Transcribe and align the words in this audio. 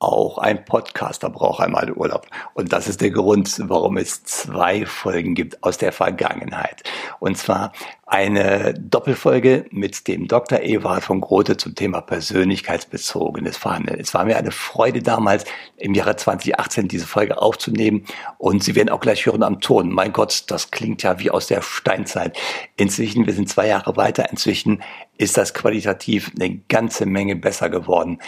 Auch 0.00 0.38
ein 0.38 0.64
Podcaster 0.64 1.28
braucht 1.28 1.60
einmal 1.60 1.90
Urlaub. 1.90 2.28
Und 2.54 2.72
das 2.72 2.86
ist 2.86 3.00
der 3.00 3.10
Grund, 3.10 3.52
warum 3.64 3.96
es 3.96 4.22
zwei 4.22 4.86
Folgen 4.86 5.34
gibt 5.34 5.64
aus 5.64 5.76
der 5.76 5.90
Vergangenheit. 5.90 6.84
Und 7.18 7.36
zwar 7.36 7.72
eine 8.06 8.74
Doppelfolge 8.74 9.66
mit 9.70 10.06
dem 10.08 10.28
Dr. 10.28 10.60
Ewald 10.60 11.02
von 11.02 11.20
Grote 11.20 11.56
zum 11.56 11.74
Thema 11.74 12.00
persönlichkeitsbezogenes 12.00 13.56
Verhandeln. 13.56 14.00
Es 14.00 14.14
war 14.14 14.24
mir 14.24 14.36
eine 14.38 14.52
Freude 14.52 15.02
damals 15.02 15.44
im 15.76 15.94
Jahre 15.94 16.16
2018 16.16 16.88
diese 16.88 17.06
Folge 17.06 17.42
aufzunehmen 17.42 18.06
und 18.38 18.64
Sie 18.64 18.76
werden 18.76 18.88
auch 18.88 19.00
gleich 19.00 19.26
hören 19.26 19.42
am 19.42 19.60
Ton. 19.60 19.90
Mein 19.90 20.12
Gott, 20.12 20.44
das 20.46 20.70
klingt 20.70 21.02
ja 21.02 21.18
wie 21.18 21.30
aus 21.30 21.48
der 21.48 21.60
Steinzeit. 21.60 22.38
Inzwischen, 22.76 23.26
wir 23.26 23.34
sind 23.34 23.48
zwei 23.50 23.66
Jahre 23.66 23.96
weiter, 23.96 24.30
inzwischen 24.30 24.82
ist 25.18 25.36
das 25.36 25.52
qualitativ 25.52 26.30
eine 26.40 26.58
ganze 26.68 27.04
Menge 27.04 27.36
besser 27.36 27.68
geworden. 27.68 28.18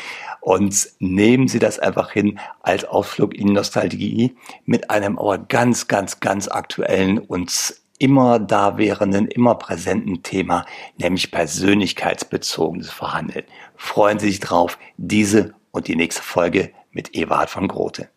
Und 0.41 0.91
nehmen 0.99 1.49
Sie 1.49 1.59
das 1.59 1.79
einfach 1.79 2.11
hin 2.11 2.39
als 2.61 2.85
Ausflug 2.85 3.35
in 3.35 3.53
Nostalgie 3.53 4.37
mit 4.67 4.91
einem 4.91 5.19
aber 5.19 5.39
ganz, 5.39 5.89
ganz, 5.89 6.21
ganz 6.21 6.49
aktuellen 6.49 7.19
und 7.19 7.81
immer 7.99 8.39
da 8.39 8.77
währenden, 8.77 9.29
immer 9.29 9.55
präsenten 9.55 10.23
Thema, 10.23 10.67
nämlich 10.99 11.31
persönlichkeitsbezogenes 11.31 12.91
Verhandeln. 12.91 13.45
Freuen 13.77 14.19
Sie 14.19 14.29
sich 14.29 14.41
drauf, 14.41 14.79
diese 14.97 15.55
und 15.71 15.87
die 15.87 15.97
nächste 15.97 16.23
Folge 16.23 16.73
mit 16.91 17.15
Ewald 17.15 17.51
von 17.51 17.69
Grote. 17.69 18.09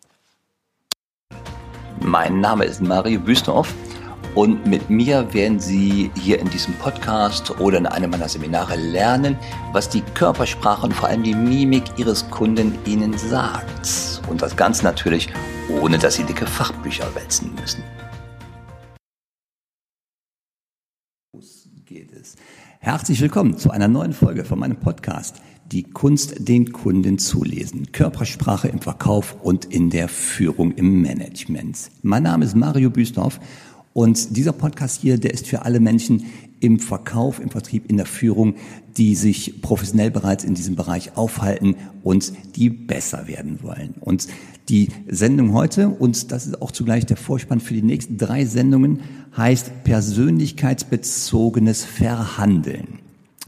Mein 2.00 2.40
Name 2.40 2.64
ist 2.64 2.82
Mario 2.82 3.20
Büstorf 3.20 3.72
und 4.34 4.66
mit 4.66 4.90
mir 4.90 5.32
werden 5.32 5.60
Sie 5.60 6.10
hier 6.20 6.40
in 6.40 6.50
diesem 6.50 6.74
Podcast 6.74 7.60
oder 7.60 7.78
in 7.78 7.86
einem 7.86 8.10
meiner 8.10 8.28
Seminare 8.28 8.76
lernen, 8.76 9.36
was 9.72 9.88
die 9.88 10.00
Körpersprache 10.00 10.86
und 10.86 10.92
vor 10.92 11.08
allem 11.08 11.22
die 11.22 11.34
Mimik 11.34 11.84
Ihres 11.96 12.28
Kunden 12.30 12.76
Ihnen 12.84 13.16
sagt. 13.16 14.20
Und 14.28 14.42
das 14.42 14.56
Ganze 14.56 14.84
natürlich, 14.84 15.28
ohne 15.80 15.98
dass 15.98 16.16
Sie 16.16 16.24
dicke 16.24 16.46
Fachbücher 16.46 17.14
wälzen 17.14 17.54
müssen. 17.60 17.82
Geht 21.84 22.12
es. 22.12 22.34
Herzlich 22.80 23.20
willkommen 23.20 23.56
zu 23.56 23.70
einer 23.70 23.88
neuen 23.88 24.12
Folge 24.12 24.44
von 24.44 24.58
meinem 24.58 24.76
Podcast. 24.76 25.36
Die 25.66 25.84
Kunst, 25.84 26.48
den 26.48 26.72
Kunden 26.72 27.18
zu 27.18 27.44
lesen. 27.44 27.92
Körpersprache 27.92 28.68
im 28.68 28.80
Verkauf 28.80 29.36
und 29.42 29.64
in 29.66 29.90
der 29.90 30.08
Führung 30.08 30.72
im 30.72 31.02
Management. 31.02 31.90
Mein 32.02 32.24
Name 32.24 32.44
ist 32.44 32.56
Mario 32.56 32.90
Büstorf 32.90 33.40
und 33.94 34.36
dieser 34.36 34.52
Podcast 34.52 35.00
hier, 35.00 35.18
der 35.18 35.32
ist 35.32 35.46
für 35.46 35.62
alle 35.62 35.78
Menschen 35.78 36.24
im 36.58 36.80
Verkauf, 36.80 37.40
im 37.40 37.50
Vertrieb, 37.50 37.88
in 37.88 37.96
der 37.96 38.06
Führung, 38.06 38.56
die 38.96 39.14
sich 39.14 39.62
professionell 39.62 40.10
bereits 40.10 40.42
in 40.42 40.54
diesem 40.54 40.74
Bereich 40.74 41.16
aufhalten 41.16 41.76
und 42.02 42.32
die 42.56 42.70
besser 42.70 43.28
werden 43.28 43.62
wollen. 43.62 43.94
Und 44.00 44.26
die 44.68 44.88
Sendung 45.06 45.52
heute, 45.52 45.90
und 45.90 46.32
das 46.32 46.46
ist 46.46 46.60
auch 46.60 46.72
zugleich 46.72 47.06
der 47.06 47.16
Vorspann 47.16 47.60
für 47.60 47.74
die 47.74 47.82
nächsten 47.82 48.18
drei 48.18 48.46
Sendungen, 48.46 49.00
heißt 49.36 49.84
persönlichkeitsbezogenes 49.84 51.84
Verhandeln. 51.84 53.03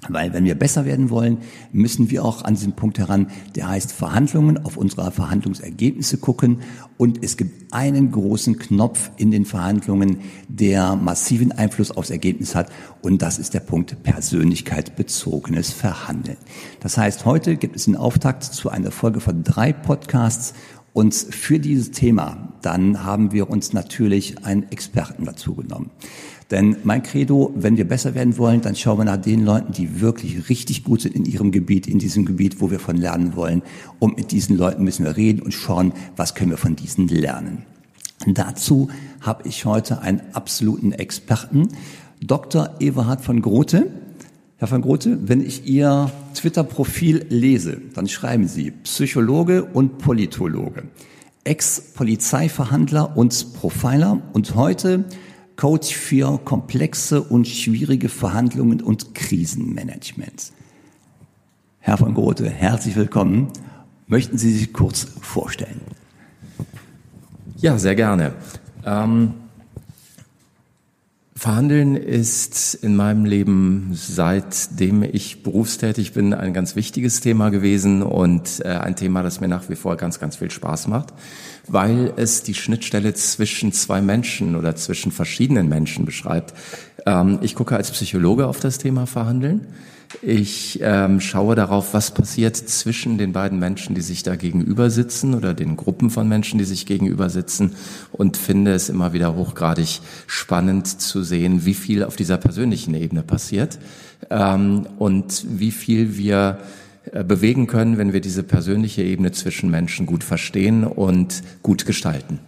Weil 0.08 0.32
wenn 0.32 0.44
wir 0.44 0.54
besser 0.54 0.84
werden 0.84 1.10
wollen, 1.10 1.38
müssen 1.72 2.10
wir 2.10 2.24
auch 2.24 2.44
an 2.44 2.54
diesen 2.54 2.74
Punkt 2.74 2.98
heran, 2.98 3.28
der 3.54 3.68
heißt 3.68 3.92
Verhandlungen, 3.92 4.64
auf 4.64 4.76
unsere 4.76 5.10
Verhandlungsergebnisse 5.10 6.18
gucken. 6.18 6.60
Und 6.96 7.22
es 7.22 7.36
gibt 7.36 7.72
einen 7.72 8.10
großen 8.10 8.58
Knopf 8.58 9.10
in 9.16 9.30
den 9.30 9.44
Verhandlungen, 9.44 10.18
der 10.48 10.96
massiven 10.96 11.52
Einfluss 11.52 11.90
aufs 11.90 12.10
Ergebnis 12.10 12.54
hat. 12.54 12.70
Und 13.02 13.22
das 13.22 13.38
ist 13.38 13.54
der 13.54 13.60
Punkt 13.60 14.02
persönlichkeitsbezogenes 14.02 15.72
Verhandeln. 15.72 16.38
Das 16.80 16.96
heißt, 16.96 17.24
heute 17.24 17.56
gibt 17.56 17.76
es 17.76 17.84
den 17.84 17.96
Auftakt 17.96 18.44
zu 18.44 18.70
einer 18.70 18.90
Folge 18.90 19.20
von 19.20 19.42
drei 19.42 19.72
Podcasts. 19.72 20.54
Und 20.92 21.14
für 21.14 21.58
dieses 21.58 21.90
Thema, 21.90 22.54
dann 22.62 23.04
haben 23.04 23.30
wir 23.30 23.50
uns 23.50 23.74
natürlich 23.74 24.46
einen 24.46 24.70
Experten 24.72 25.26
dazu 25.26 25.54
genommen. 25.54 25.90
Denn 26.50 26.76
mein 26.84 27.02
Credo, 27.02 27.52
wenn 27.56 27.76
wir 27.76 27.88
besser 27.88 28.14
werden 28.14 28.38
wollen, 28.38 28.60
dann 28.60 28.76
schauen 28.76 28.98
wir 28.98 29.04
nach 29.04 29.16
den 29.16 29.44
Leuten, 29.44 29.72
die 29.72 30.00
wirklich 30.00 30.48
richtig 30.48 30.84
gut 30.84 31.00
sind 31.00 31.16
in 31.16 31.24
ihrem 31.24 31.50
Gebiet, 31.50 31.88
in 31.88 31.98
diesem 31.98 32.24
Gebiet, 32.24 32.60
wo 32.60 32.70
wir 32.70 32.78
von 32.78 32.96
lernen 32.96 33.34
wollen. 33.34 33.62
Und 33.98 34.16
mit 34.16 34.30
diesen 34.30 34.56
Leuten 34.56 34.84
müssen 34.84 35.04
wir 35.04 35.16
reden 35.16 35.42
und 35.42 35.52
schauen, 35.52 35.92
was 36.14 36.34
können 36.34 36.50
wir 36.50 36.58
von 36.58 36.76
diesen 36.76 37.08
lernen. 37.08 37.64
Dazu 38.26 38.88
habe 39.20 39.48
ich 39.48 39.64
heute 39.64 40.00
einen 40.02 40.22
absoluten 40.32 40.92
Experten, 40.92 41.68
Dr. 42.20 42.70
Everhard 42.80 43.20
von 43.20 43.42
Grote. 43.42 43.90
Herr 44.58 44.68
von 44.68 44.80
Grote, 44.80 45.18
wenn 45.28 45.44
ich 45.44 45.66
Ihr 45.66 46.10
Twitter-Profil 46.34 47.26
lese, 47.28 47.78
dann 47.94 48.08
schreiben 48.08 48.48
Sie 48.48 48.70
Psychologe 48.70 49.64
und 49.64 49.98
Politologe, 49.98 50.84
Ex-Polizeiverhandler 51.44 53.16
und 53.16 53.52
Profiler 53.52 54.22
und 54.32 54.54
heute 54.54 55.04
Coach 55.56 55.94
für 55.94 56.38
komplexe 56.44 57.22
und 57.22 57.48
schwierige 57.48 58.10
Verhandlungen 58.10 58.82
und 58.82 59.14
Krisenmanagement. 59.14 60.52
Herr 61.80 61.96
von 61.96 62.12
Grote, 62.12 62.50
herzlich 62.50 62.94
willkommen. 62.94 63.48
Möchten 64.06 64.36
Sie 64.36 64.52
sich 64.52 64.74
kurz 64.74 65.06
vorstellen? 65.22 65.80
Ja, 67.56 67.78
sehr 67.78 67.94
gerne. 67.94 68.34
Ähm, 68.84 69.32
Verhandeln 71.38 71.96
ist 71.96 72.74
in 72.74 72.96
meinem 72.96 73.26
Leben, 73.26 73.90
seitdem 73.92 75.02
ich 75.02 75.42
berufstätig 75.42 76.14
bin, 76.14 76.32
ein 76.32 76.54
ganz 76.54 76.76
wichtiges 76.76 77.20
Thema 77.20 77.50
gewesen 77.50 78.02
und 78.02 78.64
äh, 78.64 78.68
ein 78.68 78.96
Thema, 78.96 79.22
das 79.22 79.40
mir 79.40 79.48
nach 79.48 79.68
wie 79.68 79.76
vor 79.76 79.96
ganz, 79.96 80.18
ganz 80.18 80.36
viel 80.36 80.50
Spaß 80.50 80.88
macht 80.88 81.12
weil 81.68 82.12
es 82.16 82.42
die 82.42 82.54
Schnittstelle 82.54 83.14
zwischen 83.14 83.72
zwei 83.72 84.00
Menschen 84.00 84.56
oder 84.56 84.76
zwischen 84.76 85.12
verschiedenen 85.12 85.68
Menschen 85.68 86.04
beschreibt. 86.04 86.54
Ähm, 87.04 87.38
ich 87.42 87.54
gucke 87.54 87.76
als 87.76 87.90
Psychologe 87.90 88.46
auf 88.46 88.60
das 88.60 88.78
Thema 88.78 89.06
Verhandeln. 89.06 89.66
Ich 90.22 90.78
ähm, 90.82 91.20
schaue 91.20 91.54
darauf, 91.54 91.92
was 91.92 92.12
passiert 92.12 92.56
zwischen 92.56 93.18
den 93.18 93.32
beiden 93.32 93.58
Menschen, 93.58 93.94
die 93.94 94.00
sich 94.00 94.22
da 94.22 94.36
gegenüber 94.36 94.88
sitzen 94.90 95.34
oder 95.34 95.52
den 95.52 95.76
Gruppen 95.76 96.10
von 96.10 96.28
Menschen, 96.28 96.58
die 96.58 96.64
sich 96.64 96.86
gegenüber 96.86 97.28
sitzen 97.28 97.74
und 98.12 98.36
finde 98.36 98.72
es 98.72 98.88
immer 98.88 99.12
wieder 99.12 99.34
hochgradig 99.34 100.00
spannend 100.26 100.86
zu 100.86 101.22
sehen, 101.22 101.64
wie 101.64 101.74
viel 101.74 102.04
auf 102.04 102.16
dieser 102.16 102.36
persönlichen 102.36 102.94
Ebene 102.94 103.22
passiert 103.22 103.78
ähm, 104.30 104.86
und 104.98 105.44
wie 105.48 105.72
viel 105.72 106.16
wir 106.16 106.58
äh, 107.12 107.24
bewegen 107.24 107.66
können, 107.66 107.98
wenn 107.98 108.12
wir 108.12 108.20
diese 108.20 108.42
persönliche 108.42 109.02
Ebene 109.02 109.32
zwischen 109.32 109.70
Menschen 109.70 110.06
gut 110.06 110.24
verstehen 110.24 110.84
und 110.84 111.42
gut 111.62 111.84
gestalten. 111.84 112.38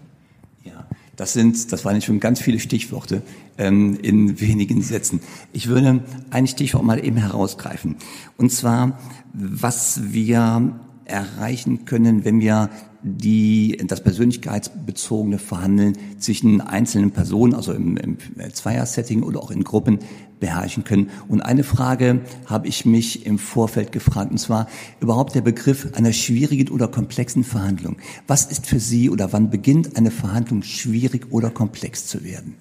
Ja, 0.64 0.86
das 1.16 1.32
sind, 1.32 1.72
das 1.72 1.84
waren 1.84 2.00
schon 2.02 2.20
ganz 2.20 2.40
viele 2.40 2.60
Stichworte 2.60 3.22
ähm, 3.58 3.98
in 4.00 4.40
wenigen 4.40 4.82
Sätzen. 4.82 5.20
Ich 5.52 5.68
würde 5.68 6.02
ein 6.30 6.46
Stichwort 6.46 6.84
mal 6.84 7.04
eben 7.04 7.16
herausgreifen. 7.16 7.96
Und 8.36 8.50
zwar, 8.50 8.98
was 9.32 10.12
wir 10.12 10.80
erreichen 11.04 11.84
können, 11.84 12.24
wenn 12.24 12.40
wir 12.40 12.70
die, 13.02 13.78
das 13.86 14.02
persönlichkeitsbezogene 14.02 15.38
Verhandeln 15.38 15.96
zwischen 16.18 16.60
einzelnen 16.60 17.12
Personen, 17.12 17.54
also 17.54 17.72
im, 17.72 17.96
im 17.96 18.18
Zweier-Setting 18.52 19.22
oder 19.22 19.40
auch 19.40 19.50
in 19.50 19.64
Gruppen 19.64 20.00
beherrschen 20.40 20.84
können. 20.84 21.10
Und 21.28 21.40
eine 21.40 21.64
Frage 21.64 22.22
habe 22.46 22.66
ich 22.66 22.84
mich 22.84 23.24
im 23.24 23.38
Vorfeld 23.38 23.92
gefragt, 23.92 24.30
und 24.30 24.38
zwar 24.38 24.66
überhaupt 25.00 25.34
der 25.34 25.42
Begriff 25.42 25.88
einer 25.94 26.12
schwierigen 26.12 26.68
oder 26.72 26.88
komplexen 26.88 27.44
Verhandlung. 27.44 27.96
Was 28.26 28.46
ist 28.46 28.66
für 28.66 28.80
Sie 28.80 29.10
oder 29.10 29.32
wann 29.32 29.50
beginnt 29.50 29.96
eine 29.96 30.10
Verhandlung 30.10 30.62
schwierig 30.62 31.28
oder 31.30 31.50
komplex 31.50 32.06
zu 32.06 32.24
werden? 32.24 32.56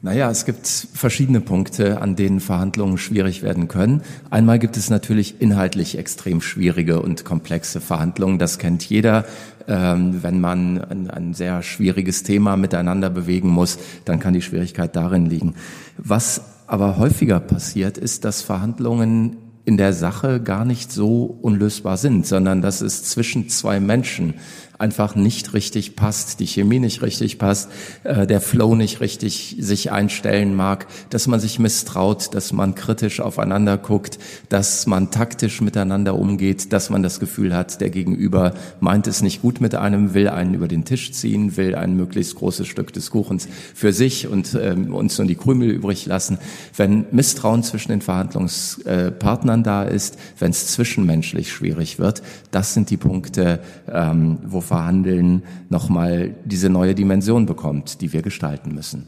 Naja, 0.00 0.30
es 0.30 0.44
gibt 0.44 0.68
verschiedene 0.68 1.40
Punkte, 1.40 2.00
an 2.00 2.14
denen 2.14 2.38
Verhandlungen 2.38 2.98
schwierig 2.98 3.42
werden 3.42 3.66
können. 3.66 4.02
Einmal 4.30 4.60
gibt 4.60 4.76
es 4.76 4.90
natürlich 4.90 5.40
inhaltlich 5.40 5.98
extrem 5.98 6.40
schwierige 6.40 7.02
und 7.02 7.24
komplexe 7.24 7.80
Verhandlungen. 7.80 8.38
Das 8.38 8.58
kennt 8.58 8.88
jeder. 8.88 9.24
Ähm, 9.66 10.22
wenn 10.22 10.40
man 10.40 10.78
ein, 10.78 11.10
ein 11.10 11.34
sehr 11.34 11.64
schwieriges 11.64 12.22
Thema 12.22 12.56
miteinander 12.56 13.10
bewegen 13.10 13.48
muss, 13.48 13.78
dann 14.04 14.20
kann 14.20 14.34
die 14.34 14.42
Schwierigkeit 14.42 14.94
darin 14.94 15.26
liegen. 15.26 15.56
Was 15.96 16.42
aber 16.68 16.96
häufiger 16.96 17.40
passiert, 17.40 17.98
ist, 17.98 18.24
dass 18.24 18.40
Verhandlungen 18.40 19.36
in 19.64 19.76
der 19.76 19.92
Sache 19.92 20.40
gar 20.40 20.64
nicht 20.64 20.92
so 20.92 21.24
unlösbar 21.42 21.96
sind, 21.96 22.24
sondern 22.24 22.62
dass 22.62 22.80
es 22.80 23.04
zwischen 23.04 23.48
zwei 23.48 23.80
Menschen 23.80 24.34
einfach 24.78 25.16
nicht 25.16 25.54
richtig 25.54 25.96
passt, 25.96 26.38
die 26.38 26.46
Chemie 26.46 26.78
nicht 26.78 27.02
richtig 27.02 27.38
passt, 27.38 27.68
äh, 28.04 28.28
der 28.28 28.40
Flow 28.40 28.76
nicht 28.76 29.00
richtig 29.00 29.56
sich 29.58 29.90
einstellen 29.90 30.54
mag, 30.54 30.86
dass 31.10 31.26
man 31.26 31.40
sich 31.40 31.58
misstraut, 31.58 32.32
dass 32.34 32.52
man 32.52 32.76
kritisch 32.76 33.20
aufeinander 33.20 33.76
guckt, 33.76 34.20
dass 34.48 34.86
man 34.86 35.10
taktisch 35.10 35.60
miteinander 35.60 36.16
umgeht, 36.16 36.72
dass 36.72 36.90
man 36.90 37.02
das 37.02 37.18
Gefühl 37.18 37.56
hat, 37.56 37.80
der 37.80 37.90
Gegenüber 37.90 38.54
meint 38.78 39.08
es 39.08 39.20
nicht 39.20 39.42
gut 39.42 39.60
mit 39.60 39.74
einem, 39.74 40.14
will 40.14 40.28
einen 40.28 40.54
über 40.54 40.68
den 40.68 40.84
Tisch 40.84 41.10
ziehen, 41.10 41.56
will 41.56 41.74
ein 41.74 41.96
möglichst 41.96 42.36
großes 42.36 42.68
Stück 42.68 42.92
des 42.92 43.10
Kuchens 43.10 43.48
für 43.74 43.92
sich 43.92 44.28
und 44.28 44.56
ähm, 44.60 44.94
uns 44.94 45.18
nur 45.18 45.26
die 45.26 45.34
Krümel 45.34 45.70
übrig 45.70 46.06
lassen. 46.06 46.38
Wenn 46.76 47.06
Misstrauen 47.10 47.64
zwischen 47.64 47.90
den 47.90 48.00
Verhandlungspartnern 48.00 49.64
da 49.64 49.82
ist, 49.82 50.18
wenn 50.38 50.52
es 50.52 50.68
zwischenmenschlich 50.68 51.50
schwierig 51.50 51.98
wird, 51.98 52.22
das 52.52 52.74
sind 52.74 52.90
die 52.90 52.96
Punkte, 52.96 53.58
ähm, 53.92 54.38
wo 54.44 54.60
Verhandeln 54.68 55.42
nochmal 55.70 56.34
diese 56.44 56.68
neue 56.68 56.94
Dimension 56.94 57.46
bekommt, 57.46 58.00
die 58.00 58.12
wir 58.12 58.22
gestalten 58.22 58.74
müssen. 58.74 59.06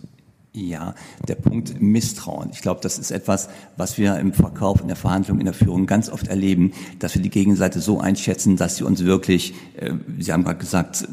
Ja, 0.52 0.96
der 1.28 1.36
Punkt 1.36 1.80
Misstrauen. 1.80 2.50
Ich 2.52 2.60
glaube, 2.60 2.80
das 2.82 2.98
ist 2.98 3.12
etwas, 3.12 3.48
was 3.76 3.98
wir 3.98 4.18
im 4.18 4.32
Verkauf, 4.32 4.80
in 4.80 4.88
der 4.88 4.96
Verhandlung, 4.96 5.38
in 5.38 5.44
der 5.44 5.54
Führung 5.54 5.86
ganz 5.86 6.08
oft 6.08 6.26
erleben, 6.26 6.72
dass 6.98 7.14
wir 7.14 7.22
die 7.22 7.30
Gegenseite 7.30 7.80
so 7.80 8.00
einschätzen, 8.00 8.56
dass 8.56 8.76
sie 8.76 8.84
uns 8.84 9.04
wirklich, 9.04 9.54
äh, 9.76 9.92
Sie 10.18 10.32
haben 10.32 10.42
gerade 10.42 10.58
gesagt, 10.58 11.06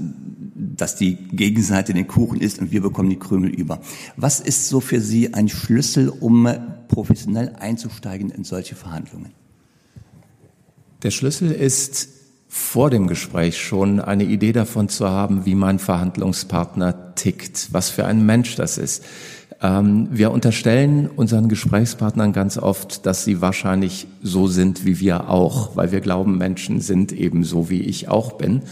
dass 0.55 0.95
die 0.95 1.15
Gegenseite 1.15 1.93
den 1.93 2.07
Kuchen 2.07 2.41
isst 2.41 2.59
und 2.59 2.71
wir 2.71 2.81
bekommen 2.81 3.11
die 3.11 3.19
Krümel 3.19 3.51
über. 3.51 3.79
Was 4.15 4.39
ist 4.39 4.69
so 4.69 4.79
für 4.79 5.01
Sie 5.01 5.35
ein 5.35 5.49
Schlüssel, 5.49 6.09
um 6.09 6.49
professionell 6.87 7.53
einzusteigen 7.59 8.31
in 8.31 8.43
solche 8.43 8.75
Verhandlungen? 8.75 9.33
Der 11.03 11.11
Schlüssel 11.11 11.51
ist 11.51 12.16
vor 12.57 12.89
dem 12.89 13.07
Gespräch 13.07 13.61
schon 13.61 14.01
eine 14.01 14.25
Idee 14.25 14.51
davon 14.51 14.89
zu 14.89 15.07
haben, 15.07 15.45
wie 15.45 15.55
mein 15.55 15.79
Verhandlungspartner 15.79 17.15
tickt, 17.15 17.69
was 17.71 17.89
für 17.89 18.05
ein 18.05 18.25
Mensch 18.25 18.55
das 18.55 18.77
ist. 18.77 19.05
Ähm, 19.61 20.09
wir 20.11 20.31
unterstellen 20.31 21.07
unseren 21.07 21.49
Gesprächspartnern 21.49 22.33
ganz 22.33 22.57
oft, 22.57 23.05
dass 23.05 23.23
sie 23.23 23.41
wahrscheinlich 23.41 24.07
so 24.21 24.47
sind 24.47 24.85
wie 24.85 24.99
wir 24.99 25.29
auch, 25.29 25.75
weil 25.75 25.91
wir 25.91 26.01
glauben, 26.01 26.37
Menschen 26.37 26.81
sind 26.81 27.11
eben 27.11 27.43
so, 27.43 27.69
wie 27.69 27.81
ich 27.81 28.09
auch 28.09 28.33
bin. 28.33 28.63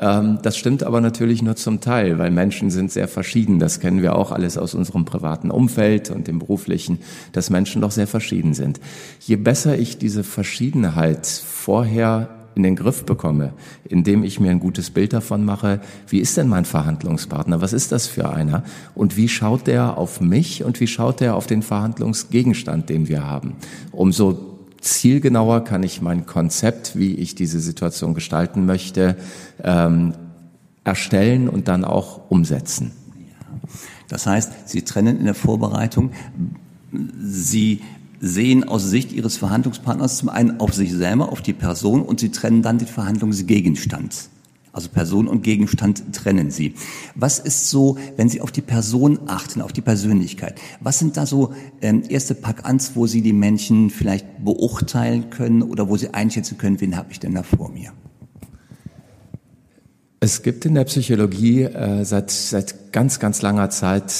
Ähm, 0.00 0.38
das 0.42 0.56
stimmt 0.56 0.82
aber 0.82 1.00
natürlich 1.00 1.40
nur 1.40 1.56
zum 1.56 1.80
Teil, 1.80 2.18
weil 2.18 2.30
Menschen 2.30 2.70
sind 2.70 2.92
sehr 2.92 3.08
verschieden. 3.08 3.58
Das 3.58 3.80
kennen 3.80 4.02
wir 4.02 4.16
auch 4.16 4.30
alles 4.30 4.58
aus 4.58 4.74
unserem 4.74 5.04
privaten 5.04 5.50
Umfeld 5.50 6.10
und 6.10 6.28
dem 6.28 6.38
beruflichen, 6.38 6.98
dass 7.32 7.50
Menschen 7.50 7.82
doch 7.82 7.92
sehr 7.92 8.06
verschieden 8.06 8.52
sind. 8.52 8.78
Je 9.20 9.36
besser 9.36 9.78
ich 9.78 9.98
diese 9.98 10.22
Verschiedenheit 10.22 11.26
vorher 11.26 12.37
in 12.54 12.62
den 12.62 12.76
Griff 12.76 13.04
bekomme, 13.04 13.52
indem 13.84 14.24
ich 14.24 14.40
mir 14.40 14.50
ein 14.50 14.60
gutes 14.60 14.90
Bild 14.90 15.12
davon 15.12 15.44
mache, 15.44 15.80
wie 16.08 16.18
ist 16.18 16.36
denn 16.36 16.48
mein 16.48 16.64
Verhandlungspartner, 16.64 17.60
was 17.60 17.72
ist 17.72 17.92
das 17.92 18.06
für 18.06 18.30
einer 18.30 18.64
und 18.94 19.16
wie 19.16 19.28
schaut 19.28 19.66
der 19.66 19.96
auf 19.96 20.20
mich 20.20 20.64
und 20.64 20.80
wie 20.80 20.86
schaut 20.86 21.20
der 21.20 21.36
auf 21.36 21.46
den 21.46 21.62
Verhandlungsgegenstand, 21.62 22.88
den 22.88 23.08
wir 23.08 23.24
haben. 23.24 23.54
Umso 23.92 24.58
zielgenauer 24.80 25.64
kann 25.64 25.82
ich 25.82 26.02
mein 26.02 26.26
Konzept, 26.26 26.96
wie 26.96 27.14
ich 27.14 27.34
diese 27.34 27.60
Situation 27.60 28.14
gestalten 28.14 28.66
möchte, 28.66 29.16
ähm, 29.62 30.14
erstellen 30.84 31.48
und 31.48 31.68
dann 31.68 31.84
auch 31.84 32.30
umsetzen. 32.30 32.92
Das 34.08 34.26
heißt, 34.26 34.68
Sie 34.68 34.82
trennen 34.82 35.18
in 35.18 35.24
der 35.24 35.34
Vorbereitung, 35.34 36.12
Sie 37.20 37.82
sehen 38.20 38.64
aus 38.64 38.84
Sicht 38.84 39.12
ihres 39.12 39.36
Verhandlungspartners 39.36 40.18
zum 40.18 40.28
einen 40.28 40.60
auf 40.60 40.74
sich 40.74 40.92
selber, 40.92 41.30
auf 41.30 41.42
die 41.42 41.52
Person 41.52 42.02
und 42.02 42.20
sie 42.20 42.30
trennen 42.30 42.62
dann 42.62 42.78
den 42.78 42.88
Verhandlungsgegenstand. 42.88 44.30
Also 44.72 44.90
Person 44.90 45.26
und 45.26 45.42
Gegenstand 45.42 46.12
trennen 46.12 46.50
sie. 46.50 46.74
Was 47.14 47.38
ist 47.40 47.68
so, 47.68 47.98
wenn 48.16 48.28
Sie 48.28 48.40
auf 48.40 48.52
die 48.52 48.60
Person 48.60 49.18
achten, 49.26 49.60
auf 49.60 49.72
die 49.72 49.80
Persönlichkeit? 49.80 50.60
Was 50.80 51.00
sind 51.00 51.16
da 51.16 51.26
so 51.26 51.52
ähm, 51.80 52.04
erste 52.08 52.36
Pack-Ans, 52.36 52.92
wo 52.94 53.06
Sie 53.08 53.22
die 53.22 53.32
Menschen 53.32 53.90
vielleicht 53.90 54.44
beurteilen 54.44 55.30
können 55.30 55.62
oder 55.62 55.88
wo 55.88 55.96
Sie 55.96 56.14
einschätzen 56.14 56.58
können, 56.58 56.80
wen 56.80 56.96
habe 56.96 57.10
ich 57.10 57.18
denn 57.18 57.34
da 57.34 57.42
vor 57.42 57.70
mir? 57.70 57.92
Es 60.20 60.42
gibt 60.42 60.64
in 60.64 60.74
der 60.74 60.84
Psychologie 60.84 61.62
äh, 61.62 62.04
seit, 62.04 62.30
seit 62.30 62.92
ganz, 62.92 63.18
ganz 63.18 63.40
langer 63.42 63.70
Zeit 63.70 64.12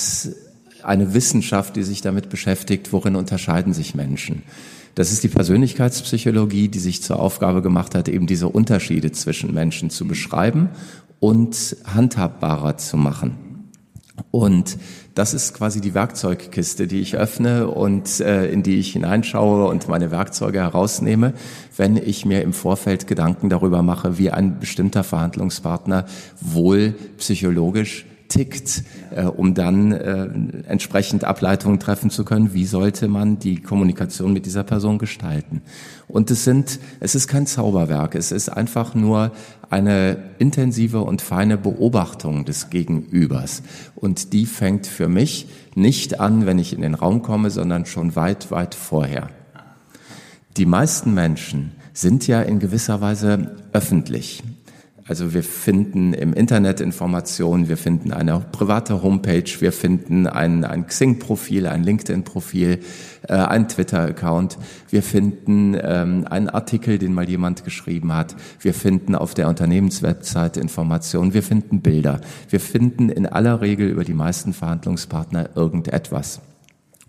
eine 0.89 1.15
Wissenschaft, 1.15 1.77
die 1.77 1.83
sich 1.83 2.01
damit 2.01 2.29
beschäftigt, 2.31 2.93
worin 2.93 3.17
unterscheiden 3.17 3.73
sich 3.73 3.95
Menschen. 3.95 4.43
Das 4.95 5.13
ist 5.13 5.23
die 5.23 5.29
Persönlichkeitspsychologie, 5.29 6.69
die 6.69 6.81
sich 6.81 7.03
zur 7.03 7.21
Aufgabe 7.21 7.63
gemacht 7.63 7.95
hat, 7.95 8.09
eben 8.09 8.27
diese 8.27 8.49
Unterschiede 8.49 9.13
zwischen 9.13 9.55
Menschen 9.55 9.91
zu 9.91 10.09
beschreiben 10.09 10.71
und 11.21 11.77
handhabbarer 11.85 12.79
zu 12.79 12.97
machen. 12.97 13.37
Und 14.31 14.79
das 15.15 15.35
ist 15.35 15.55
quasi 15.55 15.81
die 15.81 15.95
Werkzeugkiste, 15.95 16.87
die 16.87 17.01
ich 17.01 17.17
öffne 17.17 17.69
und 17.69 18.21
äh, 18.21 18.51
in 18.51 18.63
die 18.63 18.77
ich 18.77 18.93
hineinschaue 18.93 19.69
und 19.69 19.89
meine 19.89 20.11
Werkzeuge 20.11 20.59
herausnehme, 20.59 21.35
wenn 21.77 21.97
ich 21.97 22.25
mir 22.25 22.43
im 22.43 22.53
Vorfeld 22.53 23.07
Gedanken 23.07 23.49
darüber 23.49 23.83
mache, 23.83 24.19
wie 24.19 24.31
ein 24.31 24.59
bestimmter 24.59 25.05
Verhandlungspartner 25.05 26.07
wohl 26.41 26.95
psychologisch 27.19 28.05
tickt, 28.29 28.85
äh, 29.15 29.25
um 29.25 29.55
dann 29.55 29.93
äh, 29.93 30.29
entsprechend 30.69 31.25
Ableitungen 31.25 31.81
treffen 31.81 32.11
zu 32.11 32.25
können, 32.25 32.53
wie 32.53 32.67
sollte 32.67 33.09
man 33.09 33.39
die 33.39 33.61
Kommunikation 33.61 34.33
mit 34.33 34.47
dieser 34.47 34.65
Person 34.65 34.99
gestalten. 34.99 35.63
Und 36.07 36.31
es 36.31 36.45
sind, 36.45 36.79
es 37.01 37.15
ist 37.15 37.29
kein 37.29 37.47
Zauberwerk, 37.47 38.15
es 38.15 38.33
ist 38.33 38.49
einfach 38.49 38.95
nur 38.95 39.33
eine 39.71 40.19
intensive 40.39 41.01
und 41.01 41.23
feine 41.23 41.59
Beobachtung 41.59 42.45
des 42.45 42.71
Gegenübers. 42.71 43.63
Und 43.95 44.33
die 44.33 44.47
fängt 44.47 44.87
für 44.87 45.09
mich 45.09 45.49
nicht 45.75 46.21
an, 46.21 46.47
wenn 46.47 46.59
ich 46.59 46.73
in 46.73 46.83
den 46.83 46.95
Raum 46.95 47.23
komme, 47.23 47.51
sondern 47.51 47.87
schon 47.87 48.17
weit, 48.17 48.51
weit 48.51 48.75
vorher. 48.75 49.29
Die 50.57 50.67
meisten 50.67 51.15
Menschen 51.15 51.73
sind 51.93 52.27
ja 52.27 52.43
in 52.43 52.59
gewisser 52.59 53.01
Weise 53.01 53.57
öffentlich. 53.73 54.43
Also 55.09 55.33
wir 55.33 55.43
finden 55.43 56.13
im 56.13 56.35
Internet 56.35 56.81
Informationen, 56.81 57.69
wir 57.71 57.79
finden 57.79 58.13
eine 58.13 58.41
private 58.53 59.03
Homepage, 59.03 59.51
wir 59.61 59.73
finden 59.73 60.27
ein, 60.27 60.65
ein 60.65 60.87
Xing-Profil, 60.87 61.67
ein 61.67 61.83
LinkedIn-Profil, 61.83 62.81
äh, 63.27 63.33
ein 63.33 63.69
Twitter-Account, 63.69 64.59
wir 64.91 65.03
finden 65.03 65.75
ähm, 65.81 66.27
einen 66.29 66.51
Artikel, 66.51 66.99
den 66.99 67.15
mal 67.15 67.27
jemand 67.27 67.65
geschrieben 67.65 68.13
hat, 68.13 68.37
wir 68.61 68.75
finden 68.75 69.15
auf 69.15 69.33
der 69.33 69.49
Unternehmenswebseite 69.49 70.61
Informationen, 70.61 71.33
wir 71.33 71.43
finden 71.43 71.81
Bilder, 71.81 72.21
wir 72.51 72.61
finden 72.61 73.09
in 73.09 73.25
aller 73.25 73.63
Regel 73.63 73.89
über 73.89 74.05
die 74.05 74.15
meisten 74.15 74.53
Verhandlungspartner 74.53 75.49
irgendetwas. 75.57 76.43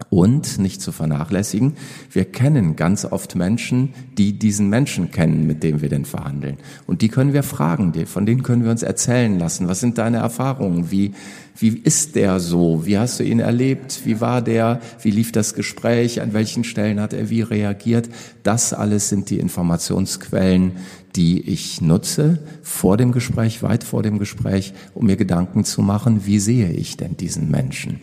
Und 0.09 0.57
nicht 0.59 0.81
zu 0.81 0.91
vernachlässigen, 0.91 1.73
wir 2.11 2.25
kennen 2.25 2.75
ganz 2.75 3.05
oft 3.05 3.35
Menschen, 3.35 3.93
die 4.17 4.39
diesen 4.39 4.69
Menschen 4.69 5.11
kennen, 5.11 5.45
mit 5.45 5.61
dem 5.61 5.81
wir 5.81 5.89
denn 5.89 6.05
verhandeln. 6.05 6.57
Und 6.87 7.01
die 7.01 7.09
können 7.09 7.33
wir 7.33 7.43
fragen, 7.43 7.93
von 8.05 8.25
denen 8.25 8.41
können 8.41 8.63
wir 8.63 8.71
uns 8.71 8.81
erzählen 8.81 9.37
lassen. 9.37 9.67
Was 9.67 9.81
sind 9.81 9.97
deine 9.97 10.17
Erfahrungen? 10.17 10.89
Wie, 10.89 11.11
wie 11.57 11.77
ist 11.77 12.15
der 12.15 12.39
so? 12.39 12.85
Wie 12.85 12.97
hast 12.97 13.19
du 13.19 13.23
ihn 13.23 13.39
erlebt? 13.39 14.01
Wie 14.05 14.19
war 14.19 14.41
der? 14.41 14.79
Wie 15.01 15.11
lief 15.11 15.31
das 15.31 15.53
Gespräch? 15.53 16.21
An 16.21 16.33
welchen 16.33 16.63
Stellen 16.63 17.01
hat 17.01 17.13
er 17.13 17.29
wie 17.29 17.41
reagiert? 17.41 18.09
Das 18.41 18.73
alles 18.73 19.09
sind 19.09 19.29
die 19.29 19.39
Informationsquellen, 19.39 20.77
die 21.15 21.41
ich 21.41 21.81
nutze 21.81 22.39
vor 22.63 22.97
dem 22.97 23.11
Gespräch, 23.11 23.61
weit 23.61 23.83
vor 23.83 24.01
dem 24.01 24.17
Gespräch, 24.17 24.73
um 24.93 25.05
mir 25.05 25.17
Gedanken 25.17 25.65
zu 25.65 25.81
machen, 25.81 26.25
wie 26.25 26.39
sehe 26.39 26.71
ich 26.71 26.97
denn 26.97 27.17
diesen 27.17 27.51
Menschen? 27.51 27.99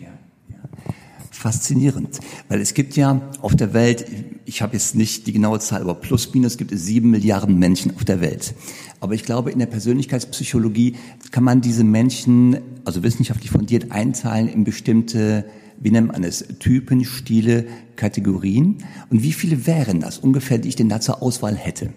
Faszinierend, 1.47 2.19
weil 2.49 2.59
es 2.59 2.73
gibt 2.73 2.97
ja 2.97 3.21
auf 3.41 3.55
der 3.55 3.73
Welt, 3.73 4.05
ich 4.43 4.61
habe 4.61 4.73
jetzt 4.73 4.95
nicht 4.95 5.27
die 5.27 5.31
genaue 5.31 5.59
Zahl, 5.59 5.79
aber 5.79 5.95
plus 5.95 6.33
minus 6.33 6.57
gibt 6.57 6.73
es 6.73 6.85
sieben 6.85 7.09
Milliarden 7.09 7.57
Menschen 7.57 7.95
auf 7.95 8.03
der 8.03 8.19
Welt. 8.19 8.53
Aber 8.99 9.13
ich 9.13 9.23
glaube, 9.23 9.49
in 9.51 9.59
der 9.59 9.67
Persönlichkeitspsychologie 9.67 10.97
kann 11.31 11.45
man 11.45 11.61
diese 11.61 11.85
Menschen, 11.85 12.57
also 12.83 13.01
wissenschaftlich 13.01 13.49
fundiert, 13.49 13.93
einteilen 13.93 14.49
in 14.49 14.65
bestimmte, 14.65 15.45
wie 15.79 15.91
nennt 15.91 16.11
man 16.11 16.25
es, 16.25 16.43
Typen, 16.59 17.05
Stile, 17.05 17.65
Kategorien. 17.95 18.79
Und 19.09 19.23
wie 19.23 19.31
viele 19.31 19.65
wären 19.65 20.01
das 20.01 20.17
ungefähr, 20.17 20.57
die 20.57 20.67
ich 20.67 20.75
denn 20.75 20.89
da 20.89 20.99
zur 20.99 21.21
Auswahl 21.21 21.55
hätte? 21.55 21.91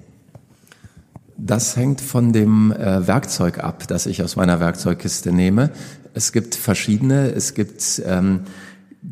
Das 1.37 1.76
hängt 1.76 2.00
von 2.00 2.33
dem 2.33 2.71
äh, 2.71 3.04
Werkzeug 3.09 3.59
ab, 3.59 3.88
das 3.88 4.07
ich 4.07 4.23
aus 4.23 4.37
meiner 4.37 4.61
Werkzeugkiste 4.61 5.33
nehme. 5.33 5.71
Es 6.14 6.30
gibt 6.30 6.54
verschiedene. 6.54 7.33
Es 7.33 7.54
gibt 7.54 8.02
ähm, 8.04 8.40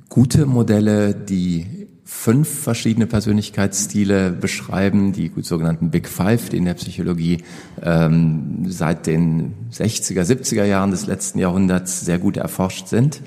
gute 0.08 0.46
Modelle, 0.46 1.14
die 1.14 1.88
fünf 2.04 2.48
verschiedene 2.48 3.06
Persönlichkeitsstile 3.06 4.30
beschreiben, 4.30 5.12
die 5.12 5.30
sogenannten 5.42 5.90
Big 5.90 6.08
Five, 6.08 6.48
die 6.48 6.56
in 6.56 6.64
der 6.64 6.74
Psychologie 6.74 7.44
ähm, 7.82 8.64
seit 8.66 9.06
den 9.06 9.52
60er, 9.70 10.22
70er 10.22 10.64
Jahren 10.64 10.90
des 10.90 11.06
letzten 11.06 11.38
Jahrhunderts 11.38 12.00
sehr 12.00 12.18
gut 12.18 12.38
erforscht 12.38 12.88
sind. 12.88 13.20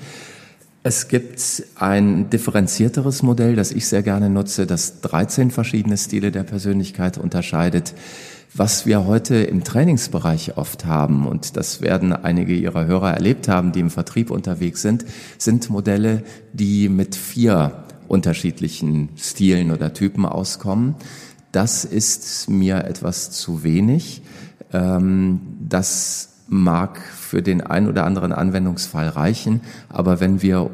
Es 0.84 1.06
gibt 1.06 1.62
ein 1.76 2.28
differenzierteres 2.30 3.22
Modell, 3.22 3.54
das 3.54 3.70
ich 3.70 3.86
sehr 3.86 4.02
gerne 4.02 4.28
nutze, 4.28 4.66
das 4.66 5.00
13 5.02 5.52
verschiedene 5.52 5.96
Stile 5.96 6.32
der 6.32 6.42
Persönlichkeit 6.42 7.18
unterscheidet. 7.18 7.94
Was 8.52 8.84
wir 8.84 9.06
heute 9.06 9.36
im 9.36 9.62
Trainingsbereich 9.62 10.56
oft 10.56 10.84
haben, 10.84 11.26
und 11.26 11.56
das 11.56 11.82
werden 11.82 12.12
einige 12.12 12.54
Ihrer 12.54 12.84
Hörer 12.84 13.14
erlebt 13.14 13.46
haben, 13.46 13.70
die 13.70 13.78
im 13.78 13.90
Vertrieb 13.90 14.30
unterwegs 14.30 14.82
sind, 14.82 15.04
sind 15.38 15.70
Modelle, 15.70 16.24
die 16.52 16.88
mit 16.88 17.14
vier 17.14 17.84
unterschiedlichen 18.08 19.10
Stilen 19.16 19.70
oder 19.70 19.94
Typen 19.94 20.26
auskommen. 20.26 20.96
Das 21.52 21.84
ist 21.84 22.50
mir 22.50 22.84
etwas 22.84 23.30
zu 23.30 23.62
wenig. 23.62 24.22
Ähm, 24.72 25.40
das 25.60 26.31
mag 26.52 27.00
für 27.00 27.42
den 27.42 27.62
ein 27.62 27.88
oder 27.88 28.04
anderen 28.04 28.32
Anwendungsfall 28.32 29.08
reichen, 29.08 29.62
aber 29.88 30.20
wenn 30.20 30.42
wir 30.42 30.70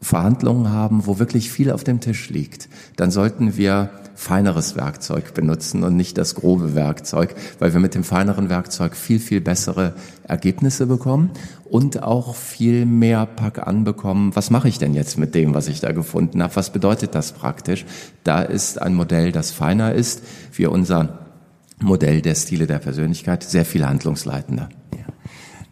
Verhandlungen 0.00 0.70
haben, 0.70 1.06
wo 1.06 1.18
wirklich 1.18 1.50
viel 1.50 1.70
auf 1.70 1.82
dem 1.82 2.00
Tisch 2.00 2.30
liegt, 2.30 2.68
dann 2.96 3.10
sollten 3.10 3.56
wir 3.56 3.90
feineres 4.14 4.76
Werkzeug 4.76 5.34
benutzen 5.34 5.82
und 5.82 5.96
nicht 5.96 6.16
das 6.18 6.36
grobe 6.36 6.74
Werkzeug, 6.74 7.34
weil 7.58 7.72
wir 7.72 7.80
mit 7.80 7.94
dem 7.94 8.04
feineren 8.04 8.48
Werkzeug 8.48 8.94
viel, 8.94 9.18
viel 9.18 9.40
bessere 9.40 9.94
Ergebnisse 10.22 10.86
bekommen 10.86 11.30
und 11.64 12.02
auch 12.02 12.36
viel 12.36 12.86
mehr 12.86 13.26
Pack 13.26 13.66
anbekommen. 13.66 14.36
Was 14.36 14.50
mache 14.50 14.68
ich 14.68 14.78
denn 14.78 14.94
jetzt 14.94 15.18
mit 15.18 15.34
dem, 15.34 15.54
was 15.54 15.66
ich 15.66 15.80
da 15.80 15.90
gefunden 15.90 16.42
habe? 16.42 16.54
Was 16.54 16.70
bedeutet 16.70 17.14
das 17.14 17.32
praktisch? 17.32 17.84
Da 18.22 18.42
ist 18.42 18.80
ein 18.80 18.94
Modell, 18.94 19.32
das 19.32 19.50
feiner 19.50 19.94
ist, 19.94 20.22
wie 20.52 20.66
unser 20.66 21.23
Modell 21.80 22.22
der 22.22 22.34
Stile 22.34 22.66
der 22.66 22.78
Persönlichkeit, 22.78 23.42
sehr 23.42 23.64
viel 23.64 23.84
handlungsleitender. 23.86 24.68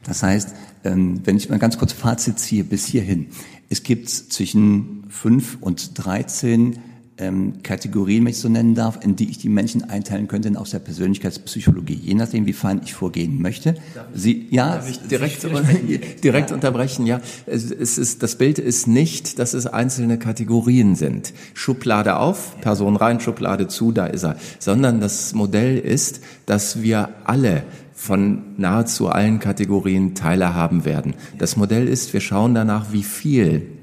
Das 0.04 0.22
heißt, 0.22 0.54
ähm, 0.84 1.20
wenn 1.24 1.36
ich 1.36 1.48
mal 1.48 1.58
ganz 1.58 1.78
kurz 1.78 1.92
Fazit 1.92 2.38
ziehe 2.38 2.64
bis 2.64 2.86
hierhin, 2.86 3.28
es 3.68 3.82
gibt 3.82 4.08
zwischen 4.08 5.04
fünf 5.08 5.58
und 5.60 5.92
dreizehn 5.94 6.78
ähm, 7.18 7.62
Kategorien, 7.62 8.24
wenn 8.24 8.30
ich 8.30 8.38
so 8.38 8.48
nennen 8.48 8.74
darf, 8.74 8.98
in 9.02 9.16
die 9.16 9.30
ich 9.30 9.38
die 9.38 9.48
Menschen 9.48 9.84
einteilen 9.84 10.28
könnte 10.28 10.50
aus 10.58 10.70
der 10.70 10.78
Persönlichkeitspsychologie, 10.78 11.94
je 11.94 12.14
nachdem, 12.14 12.46
wie 12.46 12.52
fein 12.52 12.80
ich 12.84 12.94
vorgehen 12.94 13.40
möchte. 13.40 13.74
Sie, 14.14 14.48
ja, 14.50 14.82
direkt, 15.10 15.42
direkt 15.42 15.44
ja. 16.50 16.54
unterbrechen? 16.54 17.06
Ja, 17.06 17.20
es 17.46 17.70
ist, 17.70 18.22
das 18.22 18.36
Bild 18.36 18.58
ist 18.58 18.86
nicht, 18.86 19.38
dass 19.38 19.52
es 19.52 19.66
einzelne 19.66 20.18
Kategorien 20.18 20.94
sind. 20.94 21.32
Schublade 21.54 22.16
auf, 22.16 22.60
Person 22.60 22.96
rein, 22.96 23.20
Schublade 23.20 23.68
zu, 23.68 23.92
da 23.92 24.06
ist 24.06 24.24
er. 24.24 24.36
Sondern 24.58 25.00
das 25.00 25.34
Modell 25.34 25.78
ist, 25.78 26.20
dass 26.46 26.82
wir 26.82 27.10
alle 27.24 27.62
von 27.94 28.42
nahezu 28.56 29.08
allen 29.08 29.38
Kategorien 29.38 30.14
Teile 30.14 30.54
haben 30.54 30.84
werden. 30.84 31.14
Das 31.38 31.56
Modell 31.56 31.86
ist, 31.86 32.12
wir 32.12 32.20
schauen 32.20 32.54
danach, 32.54 32.92
wie 32.92 33.04
viel 33.04 33.81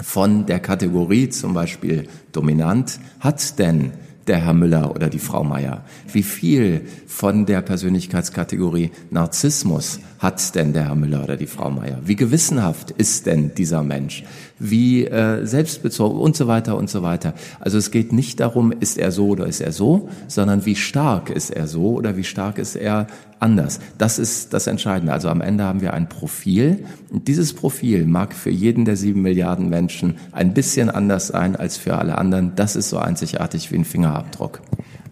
von 0.00 0.46
der 0.46 0.60
Kategorie 0.60 1.28
zum 1.28 1.54
Beispiel 1.54 2.08
dominant 2.32 3.00
hat 3.20 3.58
denn 3.58 3.92
der 4.26 4.44
Herr 4.44 4.54
Müller 4.54 4.94
oder 4.94 5.08
die 5.08 5.18
Frau 5.18 5.44
Meier? 5.44 5.84
Wie 6.12 6.22
viel 6.22 6.86
von 7.06 7.46
der 7.46 7.60
Persönlichkeitskategorie 7.60 8.90
Narzissmus 9.10 10.00
hat 10.18 10.54
denn 10.54 10.72
der 10.72 10.86
Herr 10.86 10.94
Müller 10.94 11.24
oder 11.24 11.36
die 11.36 11.46
Frau 11.46 11.70
Meier? 11.70 12.00
Wie 12.04 12.16
gewissenhaft 12.16 12.92
ist 12.92 13.26
denn 13.26 13.54
dieser 13.54 13.82
Mensch? 13.82 14.24
Wie 14.64 15.04
äh, 15.06 15.44
selbstbezogen 15.44 16.20
und 16.20 16.36
so 16.36 16.46
weiter 16.46 16.76
und 16.76 16.88
so 16.88 17.02
weiter. 17.02 17.34
Also 17.58 17.78
es 17.78 17.90
geht 17.90 18.12
nicht 18.12 18.38
darum, 18.40 18.72
ist 18.72 18.96
er 18.96 19.10
so 19.10 19.28
oder 19.28 19.46
ist 19.46 19.60
er 19.60 19.72
so, 19.72 20.08
sondern 20.28 20.64
wie 20.64 20.76
stark 20.76 21.30
ist 21.30 21.50
er 21.50 21.66
so 21.66 21.94
oder 21.94 22.16
wie 22.16 22.24
stark 22.24 22.58
ist 22.58 22.76
er 22.76 23.08
anders. 23.40 23.80
Das 23.98 24.18
ist 24.18 24.54
das 24.54 24.68
Entscheidende. 24.68 25.12
Also 25.12 25.28
am 25.28 25.40
Ende 25.40 25.64
haben 25.64 25.80
wir 25.80 25.92
ein 25.94 26.08
Profil 26.08 26.84
und 27.10 27.26
dieses 27.26 27.52
Profil 27.52 28.06
mag 28.06 28.34
für 28.34 28.50
jeden 28.50 28.84
der 28.84 28.96
sieben 28.96 29.22
Milliarden 29.22 29.68
Menschen 29.68 30.16
ein 30.30 30.54
bisschen 30.54 30.88
anders 30.88 31.26
sein 31.28 31.56
als 31.56 31.76
für 31.76 31.98
alle 31.98 32.16
anderen. 32.16 32.52
Das 32.54 32.76
ist 32.76 32.88
so 32.88 32.98
einzigartig 32.98 33.72
wie 33.72 33.76
ein 33.76 33.84
Fingerabdruck. 33.84 34.62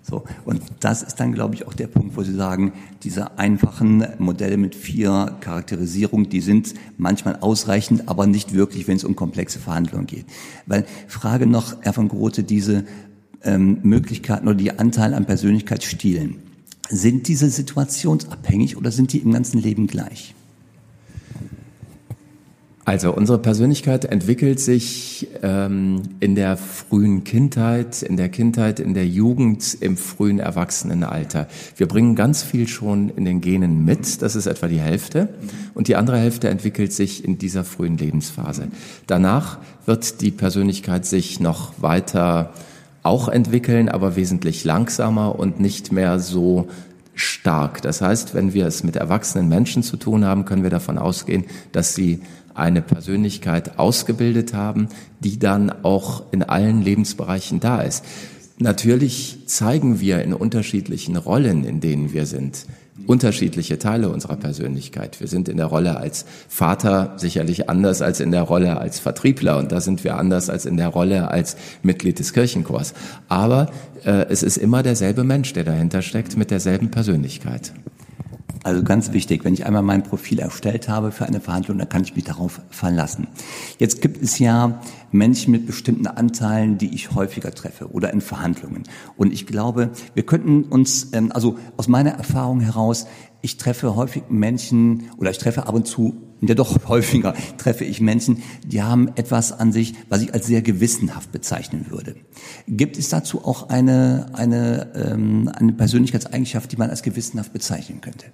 So. 0.03 0.25
Und 0.45 0.63
das 0.81 1.03
ist 1.03 1.21
dann, 1.21 1.33
glaube 1.33 1.55
ich, 1.55 1.67
auch 1.67 1.75
der 1.75 1.87
Punkt, 1.87 2.17
wo 2.17 2.23
Sie 2.23 2.35
sagen, 2.35 2.73
diese 3.03 3.39
einfachen 3.39 4.05
Modelle 4.19 4.57
mit 4.57 4.75
vier 4.75 5.37
Charakterisierungen, 5.41 6.29
die 6.29 6.41
sind 6.41 6.75
manchmal 6.97 7.37
ausreichend, 7.41 8.09
aber 8.09 8.27
nicht 8.27 8.55
wirklich, 8.55 8.89
wenn 8.89 8.97
es 8.97 9.05
um 9.05 9.15
komplexe 9.15 9.59
Verhandlungen 9.59 10.07
geht. 10.07 10.27
Weil, 10.67 10.85
Frage 11.07 11.47
noch, 11.47 11.77
Herr 11.83 11.93
von 11.93 12.09
Grote, 12.09 12.43
diese 12.43 12.85
ähm, 13.43 13.79
Möglichkeiten 13.83 14.49
oder 14.49 14.57
die 14.57 14.79
Anteil 14.79 15.15
an 15.15 15.27
Persönlichkeitsstilen, 15.27 16.37
sind 16.89 17.29
diese 17.29 17.49
situationsabhängig 17.49 18.77
oder 18.77 18.91
sind 18.91 19.13
die 19.13 19.19
im 19.19 19.33
ganzen 19.33 19.61
Leben 19.61 19.87
gleich? 19.87 20.35
Also 22.91 23.13
unsere 23.13 23.39
Persönlichkeit 23.39 24.05
entwickelt 24.05 24.59
sich 24.59 25.29
ähm, 25.45 26.03
in 26.19 26.35
der 26.35 26.57
frühen 26.57 27.23
Kindheit, 27.23 28.03
in 28.03 28.17
der 28.17 28.29
Kindheit, 28.29 28.81
in 28.81 28.95
der 28.95 29.07
Jugend, 29.07 29.77
im 29.81 29.97
frühen 29.97 30.41
Erwachsenenalter. 30.41 31.47
Wir 31.77 31.87
bringen 31.87 32.17
ganz 32.17 32.43
viel 32.43 32.67
schon 32.67 33.09
in 33.11 33.25
den 33.25 33.41
Genen 33.41 33.85
mit, 33.85 34.23
das 34.23 34.35
ist 34.35 34.47
etwa 34.47 34.67
die 34.67 34.81
Hälfte, 34.81 35.29
und 35.73 35.87
die 35.87 35.95
andere 35.95 36.19
Hälfte 36.19 36.49
entwickelt 36.49 36.93
sich 36.93 37.25
in 37.25 37.39
dieser 37.39 37.63
frühen 37.63 37.97
Lebensphase. 37.97 38.67
Danach 39.07 39.59
wird 39.87 40.21
die 40.21 40.33
Persönlichkeit 40.33 41.07
sich 41.07 41.39
noch 41.39 41.75
weiter 41.81 42.53
auch 43.05 43.29
entwickeln, 43.29 43.89
aber 43.89 44.17
wesentlich 44.17 44.65
langsamer 44.65 45.39
und 45.39 45.61
nicht 45.61 45.93
mehr 45.93 46.19
so 46.19 46.67
stark. 47.15 47.83
Das 47.83 48.01
heißt, 48.01 48.35
wenn 48.35 48.55
wir 48.55 48.67
es 48.67 48.83
mit 48.85 48.97
erwachsenen 48.97 49.49
Menschen 49.49 49.83
zu 49.83 49.97
tun 49.97 50.25
haben, 50.25 50.45
können 50.45 50.63
wir 50.63 50.71
davon 50.71 50.99
ausgehen, 50.99 51.45
dass 51.73 51.95
sie 51.95 52.21
eine 52.55 52.83
Persönlichkeit 52.83 53.79
ausgebildet 53.79 54.55
haben, 54.55 54.89
die 55.21 55.39
dann 55.39 55.71
auch 55.85 56.25
in 56.33 56.43
allen 56.43 56.83
Lebensbereichen 56.83 57.61
da 57.61 57.83
ist. 57.83 58.05
Natürlich 58.59 59.45
zeigen 59.47 60.01
wir 60.01 60.23
in 60.23 60.35
unterschiedlichen 60.35 61.17
Rollen, 61.17 61.65
in 61.65 61.81
denen 61.81 62.13
wir 62.13 62.27
sind, 62.27 62.67
unterschiedliche 63.07 63.79
Teile 63.79 64.09
unserer 64.09 64.37
Persönlichkeit. 64.37 65.21
Wir 65.21 65.29
sind 65.29 65.49
in 65.49 65.57
der 65.57 65.67
Rolle 65.67 65.97
als 65.97 66.25
Vater 66.49 67.15
sicherlich 67.17 67.69
anders 67.69 68.03
als 68.03 68.21
in 68.21 68.31
der 68.31 68.43
Rolle 68.43 68.79
als 68.79 69.01
Vertriebler 69.01 69.59
und 69.59 69.73
da 69.73 69.81
sind 69.81 70.05
wir 70.05 70.17
anders 70.17 70.51
als 70.51 70.67
in 70.67 70.77
der 70.77 70.89
Rolle 70.89 71.31
als 71.31 71.57
Mitglied 71.83 72.19
des 72.19 72.33
Kirchenchors. 72.33 72.95
Aber 73.29 73.71
äh, 74.05 74.27
es 74.29 74.43
ist 74.43 74.57
immer 74.57 74.83
derselbe 74.83 75.25
Mensch, 75.25 75.53
der 75.53 75.65
dahinter 75.65 76.03
steckt, 76.03 76.37
mit 76.37 76.51
derselben 76.51 76.91
Persönlichkeit. 76.91 77.73
Also 78.63 78.83
ganz 78.83 79.13
wichtig, 79.13 79.45
wenn 79.45 79.55
ich 79.55 79.65
einmal 79.65 79.83
mein 79.83 80.03
Profil 80.03 80.39
erstellt 80.39 80.89
habe 80.89 81.13
für 81.13 81.25
eine 81.25 81.41
Verhandlung, 81.41 81.79
dann 81.79 81.89
kann 81.89 82.03
ich 82.03 82.15
mich 82.15 82.25
darauf 82.25 82.61
verlassen. 82.69 83.27
Jetzt 83.79 84.03
gibt 84.03 84.23
es 84.23 84.39
ja 84.39 84.83
Menschen 85.13 85.51
mit 85.53 85.67
bestimmten 85.67 86.07
Anteilen, 86.07 86.77
die 86.77 86.95
ich 86.95 87.15
häufiger 87.15 87.53
treffe 87.53 87.91
oder 87.91 88.13
in 88.13 88.21
Verhandlungen. 88.21 88.83
Und 89.17 89.33
ich 89.33 89.47
glaube, 89.47 89.91
wir 90.13 90.25
könnten 90.25 90.65
uns, 90.65 91.09
ähm, 91.13 91.33
also 91.33 91.57
aus 91.79 91.89
meiner 91.89 92.11
Erfahrung 92.11 92.61
heraus, 92.61 93.07
ich 93.41 93.57
treffe 93.57 93.97
häufig 93.97 94.25
Menschen 94.29 95.05
oder 95.17 95.31
ich 95.31 95.39
treffe 95.39 95.67
ab 95.67 95.75
und 95.75 95.87
zu, 95.87 96.21
ja 96.43 96.55
doch 96.55 96.77
häufiger, 96.89 97.35
treffe 97.57 97.85
ich 97.85 98.03
Menschen, 98.03 98.43
die 98.67 98.83
haben 98.83 99.09
etwas 99.17 99.53
an 99.53 99.73
sich, 99.73 99.95
was 100.11 100.21
ich 100.21 100.35
als 100.35 100.47
sehr 100.47 100.61
gewissenhaft 100.61 101.33
bezeichnen 101.33 101.87
würde. 101.89 102.17
Gibt 102.67 102.99
es 102.99 103.09
dazu 103.09 103.43
auch 103.43 103.71
eine, 103.71 104.27
eine, 104.35 104.93
ähm, 104.95 105.51
eine 105.55 105.73
Persönlichkeitseigenschaft, 105.73 106.71
die 106.73 106.77
man 106.77 106.91
als 106.91 107.03
gewissenhaft 107.03 107.55
bezeichnen 107.55 108.03
könnte? 108.03 108.27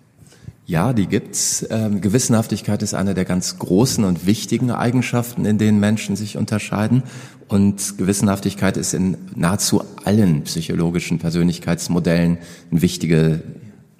Ja, 0.68 0.92
die 0.92 1.06
gibt's. 1.06 1.64
Ähm, 1.70 2.00
Gewissenhaftigkeit 2.00 2.82
ist 2.82 2.92
eine 2.92 3.14
der 3.14 3.24
ganz 3.24 3.56
großen 3.56 4.02
und 4.02 4.26
wichtigen 4.26 4.72
Eigenschaften, 4.72 5.44
in 5.44 5.58
denen 5.58 5.78
Menschen 5.78 6.16
sich 6.16 6.36
unterscheiden. 6.36 7.04
Und 7.46 7.98
Gewissenhaftigkeit 7.98 8.76
ist 8.76 8.92
in 8.92 9.16
nahezu 9.36 9.84
allen 10.04 10.42
psychologischen 10.42 11.20
Persönlichkeitsmodellen 11.20 12.38
eine 12.72 12.82
wichtige, 12.82 13.42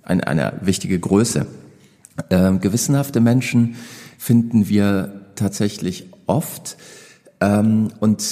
eine, 0.02 0.26
eine 0.26 0.54
wichtige 0.60 0.98
Größe. 0.98 1.46
Ähm, 2.30 2.60
gewissenhafte 2.60 3.20
Menschen 3.20 3.76
finden 4.18 4.68
wir 4.68 5.20
tatsächlich 5.36 6.06
oft. 6.26 6.76
Ähm, 7.40 7.92
und 8.00 8.24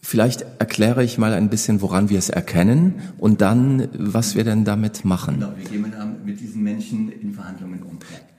Vielleicht 0.00 0.44
erkläre 0.58 1.02
ich 1.04 1.18
mal 1.18 1.32
ein 1.34 1.50
bisschen, 1.50 1.80
woran 1.80 2.08
wir 2.08 2.18
es 2.18 2.30
erkennen 2.30 2.94
und 3.18 3.40
dann, 3.40 3.88
was 3.92 4.36
wir 4.36 4.44
denn 4.44 4.64
damit 4.64 5.04
machen. 5.04 5.36
Genau, 5.36 5.52
wie 5.56 5.64
gehen 5.64 5.84
wir 5.84 6.16
mit 6.24 6.40
diesen 6.40 6.62
Menschen 6.62 7.10
in 7.10 7.32
Verhandlungen 7.32 7.82
um? 7.82 7.98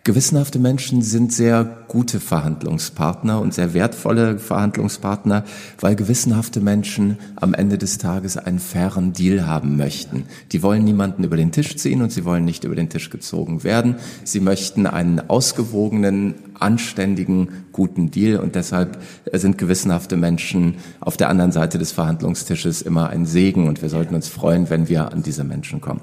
Gewissenhafte 0.09 0.57
Menschen 0.57 1.03
sind 1.03 1.31
sehr 1.31 1.63
gute 1.87 2.19
Verhandlungspartner 2.19 3.39
und 3.39 3.53
sehr 3.53 3.75
wertvolle 3.75 4.39
Verhandlungspartner, 4.39 5.43
weil 5.79 5.95
gewissenhafte 5.95 6.61
Menschen 6.61 7.19
am 7.35 7.53
Ende 7.53 7.77
des 7.77 7.99
Tages 7.99 8.35
einen 8.35 8.57
fairen 8.57 9.13
Deal 9.13 9.45
haben 9.45 9.77
möchten. 9.77 10.23
Die 10.51 10.63
wollen 10.63 10.83
niemanden 10.83 11.23
über 11.23 11.37
den 11.37 11.51
Tisch 11.51 11.75
ziehen 11.75 12.01
und 12.01 12.11
sie 12.11 12.25
wollen 12.25 12.43
nicht 12.43 12.63
über 12.63 12.73
den 12.73 12.89
Tisch 12.89 13.11
gezogen 13.11 13.63
werden. 13.63 13.97
Sie 14.23 14.39
möchten 14.39 14.87
einen 14.87 15.29
ausgewogenen, 15.29 16.33
anständigen, 16.57 17.49
guten 17.71 18.09
Deal 18.09 18.39
und 18.39 18.55
deshalb 18.55 18.99
sind 19.31 19.59
gewissenhafte 19.59 20.17
Menschen 20.17 20.77
auf 21.01 21.17
der 21.17 21.29
anderen 21.29 21.51
Seite 21.51 21.77
des 21.77 21.91
Verhandlungstisches 21.91 22.81
immer 22.81 23.11
ein 23.11 23.27
Segen 23.27 23.67
und 23.67 23.83
wir 23.83 23.89
sollten 23.89 24.15
uns 24.15 24.27
freuen, 24.27 24.71
wenn 24.71 24.89
wir 24.89 25.13
an 25.13 25.21
diese 25.21 25.43
Menschen 25.43 25.81
kommen. 25.81 26.01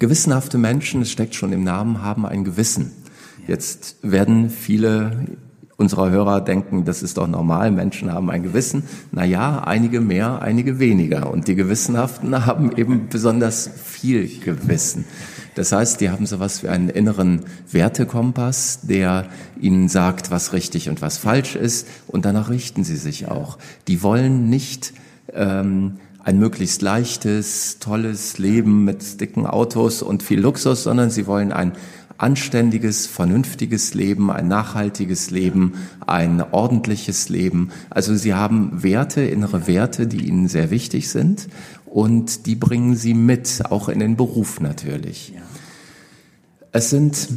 Gewissenhafte 0.00 0.58
Menschen, 0.58 1.02
es 1.02 1.10
steckt 1.10 1.34
schon 1.34 1.52
im 1.52 1.62
Namen, 1.62 2.02
haben 2.02 2.26
ein 2.26 2.42
Gewissen. 2.42 2.90
Jetzt 3.46 3.96
werden 4.02 4.48
viele 4.50 5.26
unserer 5.76 6.10
Hörer 6.10 6.40
denken, 6.40 6.84
das 6.84 7.02
ist 7.02 7.18
doch 7.18 7.26
normal, 7.26 7.70
Menschen 7.70 8.12
haben 8.12 8.30
ein 8.30 8.42
Gewissen. 8.42 8.84
Naja, 9.12 9.62
einige 9.62 10.00
mehr, 10.00 10.40
einige 10.40 10.78
weniger. 10.78 11.30
Und 11.30 11.48
die 11.48 11.54
Gewissenhaften 11.54 12.46
haben 12.46 12.76
eben 12.76 13.08
besonders 13.08 13.70
viel 13.82 14.28
Gewissen. 14.40 15.04
Das 15.54 15.72
heißt, 15.72 16.00
die 16.00 16.08
haben 16.08 16.24
sowas 16.26 16.62
wie 16.62 16.68
einen 16.68 16.88
inneren 16.88 17.42
Wertekompass, 17.70 18.80
der 18.82 19.26
ihnen 19.60 19.88
sagt, 19.88 20.30
was 20.30 20.54
richtig 20.54 20.88
und 20.88 21.02
was 21.02 21.18
falsch 21.18 21.56
ist. 21.56 21.86
Und 22.06 22.24
danach 22.24 22.48
richten 22.48 22.84
sie 22.84 22.96
sich 22.96 23.28
auch. 23.28 23.58
Die 23.86 24.02
wollen 24.02 24.48
nicht 24.48 24.94
ähm, 25.34 25.98
ein 26.22 26.38
möglichst 26.38 26.82
leichtes, 26.82 27.78
tolles 27.78 28.38
Leben 28.38 28.84
mit 28.84 29.20
dicken 29.20 29.46
Autos 29.46 30.02
und 30.02 30.22
viel 30.22 30.40
Luxus, 30.40 30.82
sondern 30.82 31.10
sie 31.10 31.26
wollen 31.26 31.52
ein 31.52 31.72
anständiges, 32.18 33.06
vernünftiges 33.06 33.94
Leben, 33.94 34.30
ein 34.30 34.46
nachhaltiges 34.46 35.30
Leben, 35.30 35.74
ein 36.06 36.42
ordentliches 36.52 37.30
Leben. 37.30 37.70
Also 37.88 38.14
sie 38.14 38.34
haben 38.34 38.82
Werte, 38.82 39.22
innere 39.22 39.66
Werte, 39.66 40.06
die 40.06 40.26
ihnen 40.26 40.46
sehr 40.46 40.70
wichtig 40.70 41.08
sind 41.08 41.48
und 41.86 42.46
die 42.46 42.56
bringen 42.56 42.94
sie 42.94 43.14
mit, 43.14 43.62
auch 43.70 43.88
in 43.88 44.00
den 44.00 44.16
Beruf 44.16 44.60
natürlich. 44.60 45.32
Ja. 45.34 45.40
Es 46.72 46.90
sind, 46.90 47.28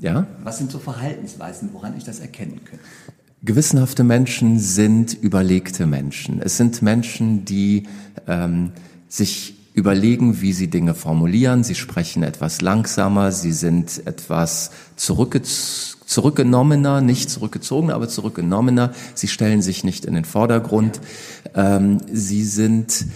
ja? 0.00 0.26
Was 0.42 0.58
sind 0.58 0.70
so 0.70 0.78
Verhaltensweisen, 0.78 1.70
woran 1.72 1.96
ich 1.96 2.04
das 2.04 2.18
erkennen 2.18 2.60
könnte? 2.64 2.84
Gewissenhafte 3.44 4.04
Menschen 4.04 4.60
sind 4.60 5.14
überlegte 5.20 5.86
Menschen. 5.86 6.40
Es 6.40 6.56
sind 6.56 6.80
Menschen, 6.80 7.44
die 7.44 7.84
ähm, 8.28 8.70
sich 9.08 9.54
überlegen, 9.74 10.40
wie 10.42 10.52
sie 10.52 10.68
Dinge 10.68 10.94
formulieren. 10.94 11.64
Sie 11.64 11.74
sprechen 11.74 12.22
etwas 12.22 12.60
langsamer, 12.60 13.32
sie 13.32 13.52
sind 13.52 14.06
etwas 14.06 14.70
zurückge 14.94 15.42
zurückgenommener, 15.42 17.00
nicht 17.00 17.30
zurückgezogener, 17.30 17.94
aber 17.94 18.08
zurückgenommener. 18.08 18.92
Sie 19.14 19.28
stellen 19.28 19.60
sich 19.60 19.82
nicht 19.82 20.04
in 20.04 20.14
den 20.14 20.24
Vordergrund. 20.24 21.00
Ähm, 21.54 21.98
sie 22.12 22.44
sind 22.44 23.06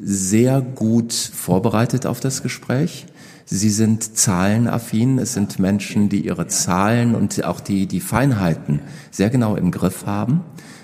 sehr 0.00 0.62
gut 0.62 1.12
vorbereitet 1.12 2.06
auf 2.06 2.20
das 2.20 2.42
Gespräch. 2.42 3.04
Sie 3.46 3.70
sind 3.70 4.16
zahlenaffin. 4.16 5.18
Es 5.18 5.34
sind 5.34 5.58
Menschen, 5.58 6.08
die 6.08 6.24
ihre 6.24 6.46
Zahlen 6.46 7.14
und 7.14 7.44
auch 7.44 7.60
die, 7.60 7.86
die 7.86 8.00
Feinheiten 8.00 8.80
sehr 9.10 9.30
genau 9.30 9.56
im 9.56 9.70
Griff 9.70 10.06
haben. 10.06 10.40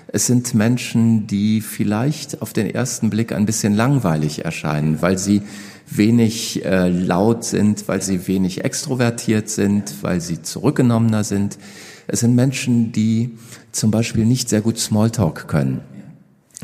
Es 0.07 0.27
sind 0.27 0.53
Menschen, 0.53 1.25
die 1.25 1.61
vielleicht 1.61 2.41
auf 2.41 2.53
den 2.53 2.69
ersten 2.69 3.09
Blick 3.09 3.31
ein 3.31 3.45
bisschen 3.45 3.73
langweilig 3.73 4.43
erscheinen, 4.43 5.01
weil 5.01 5.17
sie 5.17 5.41
wenig 5.87 6.65
äh, 6.65 6.89
laut 6.89 7.45
sind, 7.45 7.87
weil 7.87 8.01
sie 8.01 8.27
wenig 8.27 8.63
extrovertiert 8.63 9.49
sind, 9.49 9.95
weil 10.01 10.21
sie 10.21 10.41
zurückgenommener 10.41 11.23
sind. 11.23 11.57
Es 12.07 12.19
sind 12.19 12.35
Menschen, 12.35 12.91
die 12.91 13.37
zum 13.71 13.89
Beispiel 13.91 14.25
nicht 14.25 14.49
sehr 14.49 14.61
gut 14.61 14.77
Smalltalk 14.77 15.47
können. 15.47 15.81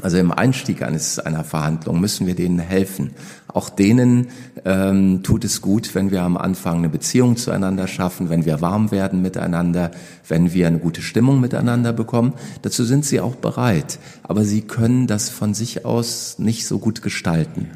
Also 0.02 0.18
im 0.18 0.32
Einstieg 0.32 0.84
eines 0.84 1.18
einer 1.18 1.44
Verhandlung 1.44 2.00
müssen 2.00 2.28
wir 2.28 2.36
denen 2.36 2.60
helfen. 2.60 3.12
Auch 3.58 3.70
denen 3.70 4.28
ähm, 4.66 5.24
tut 5.24 5.44
es 5.44 5.62
gut, 5.62 5.96
wenn 5.96 6.12
wir 6.12 6.22
am 6.22 6.38
Anfang 6.38 6.78
eine 6.78 6.90
Beziehung 6.90 7.38
zueinander 7.38 7.88
schaffen, 7.88 8.30
wenn 8.30 8.46
wir 8.46 8.62
warm 8.62 8.92
werden 8.92 9.24
miteinander, 9.24 9.90
wenn 10.28 10.54
wir 10.54 10.68
eine 10.68 10.78
gute 10.78 11.02
Stimmung 11.02 11.40
miteinander 11.40 11.92
bekommen. 11.92 12.34
Dazu 12.62 12.84
sind 12.84 13.04
sie 13.04 13.20
auch 13.20 13.34
bereit, 13.34 13.98
aber 14.22 14.44
sie 14.44 14.62
können 14.62 15.08
das 15.08 15.30
von 15.30 15.56
sich 15.56 15.86
aus 15.86 16.38
nicht 16.38 16.68
so 16.68 16.78
gut 16.78 17.02
gestalten. 17.02 17.72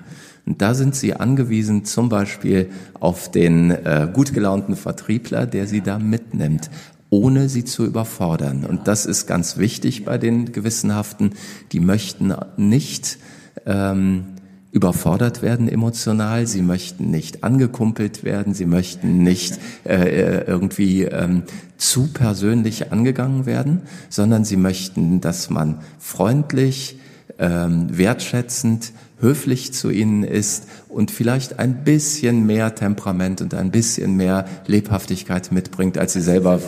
Und 0.46 0.62
da 0.62 0.76
sind 0.76 0.94
sie 0.94 1.16
angewiesen, 1.16 1.84
zum 1.84 2.10
Beispiel 2.10 2.70
auf 3.00 3.32
den 3.32 3.72
äh, 3.72 4.08
gut 4.14 4.36
gelaunten 4.36 4.76
Vertriebler, 4.76 5.48
der 5.48 5.66
sie 5.66 5.82
da 5.82 5.98
mitnimmt 5.98 6.70
ohne 7.14 7.50
sie 7.50 7.66
zu 7.66 7.86
überfordern. 7.86 8.64
Und 8.66 8.88
das 8.88 9.06
ist 9.06 9.26
ganz 9.26 9.58
wichtig 9.58 10.06
bei 10.06 10.18
den 10.18 10.54
Gewissenhaften. 10.54 11.34
Die 11.74 11.82
möchten 11.82 12.34
nicht 12.56 13.18
ähm, 13.66 14.28
überfordert 14.72 15.42
werden 15.42 15.68
emotional, 15.68 16.48
sie 16.48 16.62
möchten 16.62 17.12
nicht 17.12 17.44
angekumpelt 17.44 18.24
werden, 18.24 18.54
sie 18.54 18.66
möchten 18.66 19.24
nicht 19.24 19.60
äh, 19.86 19.96
äh 19.96 20.46
irgendwie 20.48 21.04
ähm, 21.04 21.44
zu 21.78 22.08
persönlich 22.08 22.92
angegangen 22.92 23.46
werden, 23.46 23.82
sondern 24.10 24.46
sie 24.46 24.58
möchten, 24.58 25.20
dass 25.20 25.50
man 25.50 25.80
freundlich, 26.00 27.00
ähm, 27.38 27.98
wertschätzend, 27.98 28.94
höflich 29.20 29.74
zu 29.74 29.90
ihnen 29.90 30.24
ist 30.24 30.68
und 30.92 31.10
vielleicht 31.10 31.60
ein 31.60 31.84
bisschen 31.84 32.46
mehr 32.46 32.76
Temperament 32.76 33.42
und 33.42 33.54
ein 33.54 33.72
bisschen 33.72 34.16
mehr 34.16 34.46
Lebhaftigkeit 34.68 35.52
mitbringt, 35.52 35.98
als 35.98 36.14
sie 36.14 36.22
selber 36.22 36.60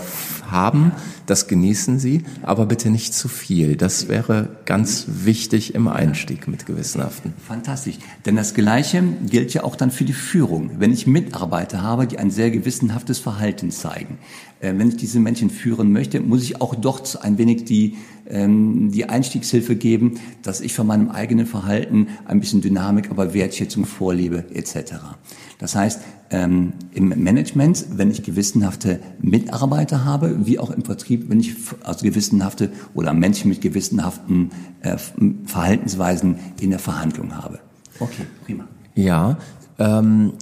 haben. 0.49 0.91
Das 1.25 1.47
genießen 1.47 1.99
sie, 1.99 2.23
aber 2.41 2.65
bitte 2.65 2.89
nicht 2.89 3.13
zu 3.13 3.27
viel. 3.27 3.75
Das 3.75 4.07
wäre 4.07 4.49
ganz 4.65 5.05
wichtig 5.07 5.73
im 5.73 5.87
Einstieg 5.87 6.47
mit 6.47 6.65
Gewissenhaften. 6.65 7.33
Fantastisch. 7.47 7.97
Denn 8.25 8.35
das 8.35 8.53
Gleiche 8.53 9.03
gilt 9.25 9.53
ja 9.53 9.63
auch 9.63 9.75
dann 9.75 9.91
für 9.91 10.03
die 10.03 10.13
Führung. 10.13 10.71
Wenn 10.79 10.91
ich 10.91 11.07
Mitarbeiter 11.07 11.81
habe, 11.81 12.07
die 12.07 12.19
ein 12.19 12.29
sehr 12.29 12.51
gewissenhaftes 12.51 13.19
Verhalten 13.19 13.71
zeigen, 13.71 14.17
äh, 14.59 14.73
wenn 14.75 14.89
ich 14.89 14.97
diese 14.97 15.19
Menschen 15.19 15.49
führen 15.49 15.91
möchte, 15.91 16.19
muss 16.19 16.43
ich 16.43 16.61
auch 16.61 16.75
dort 16.75 17.21
ein 17.21 17.37
wenig 17.37 17.65
die 17.65 17.95
ähm, 18.29 18.91
die 18.91 19.09
Einstiegshilfe 19.09 19.75
geben, 19.75 20.19
dass 20.41 20.61
ich 20.61 20.73
von 20.73 20.87
meinem 20.87 21.09
eigenen 21.09 21.45
Verhalten 21.45 22.07
ein 22.25 22.39
bisschen 22.39 22.61
Dynamik, 22.61 23.11
aber 23.11 23.33
Wertschätzung 23.33 23.85
vorlebe 24.13 24.45
etc. 24.53 24.93
Das 25.57 25.75
heißt, 25.75 26.01
ähm, 26.29 26.73
im 26.93 27.09
Management, 27.09 27.85
wenn 27.95 28.11
ich 28.11 28.23
gewissenhafte 28.23 28.99
Mitarbeiter 29.19 30.05
habe, 30.05 30.45
wie 30.45 30.59
auch 30.59 30.69
im 30.69 30.83
Vertrieb, 30.85 31.29
wenn 31.29 31.39
ich 31.39 31.55
also 31.83 32.05
gewissenhafte 32.05 32.69
oder 32.93 33.13
Menschen 33.13 33.49
mit 33.49 33.61
gewissenhaften 33.61 34.51
äh, 34.81 34.97
Verhaltensweisen 35.45 36.37
in 36.61 36.69
der 36.69 36.79
Verhandlung 36.79 37.35
habe. 37.35 37.59
Okay, 37.99 38.25
prima. 38.45 38.67
Ja, 38.95 39.37
ähm, 39.79 40.33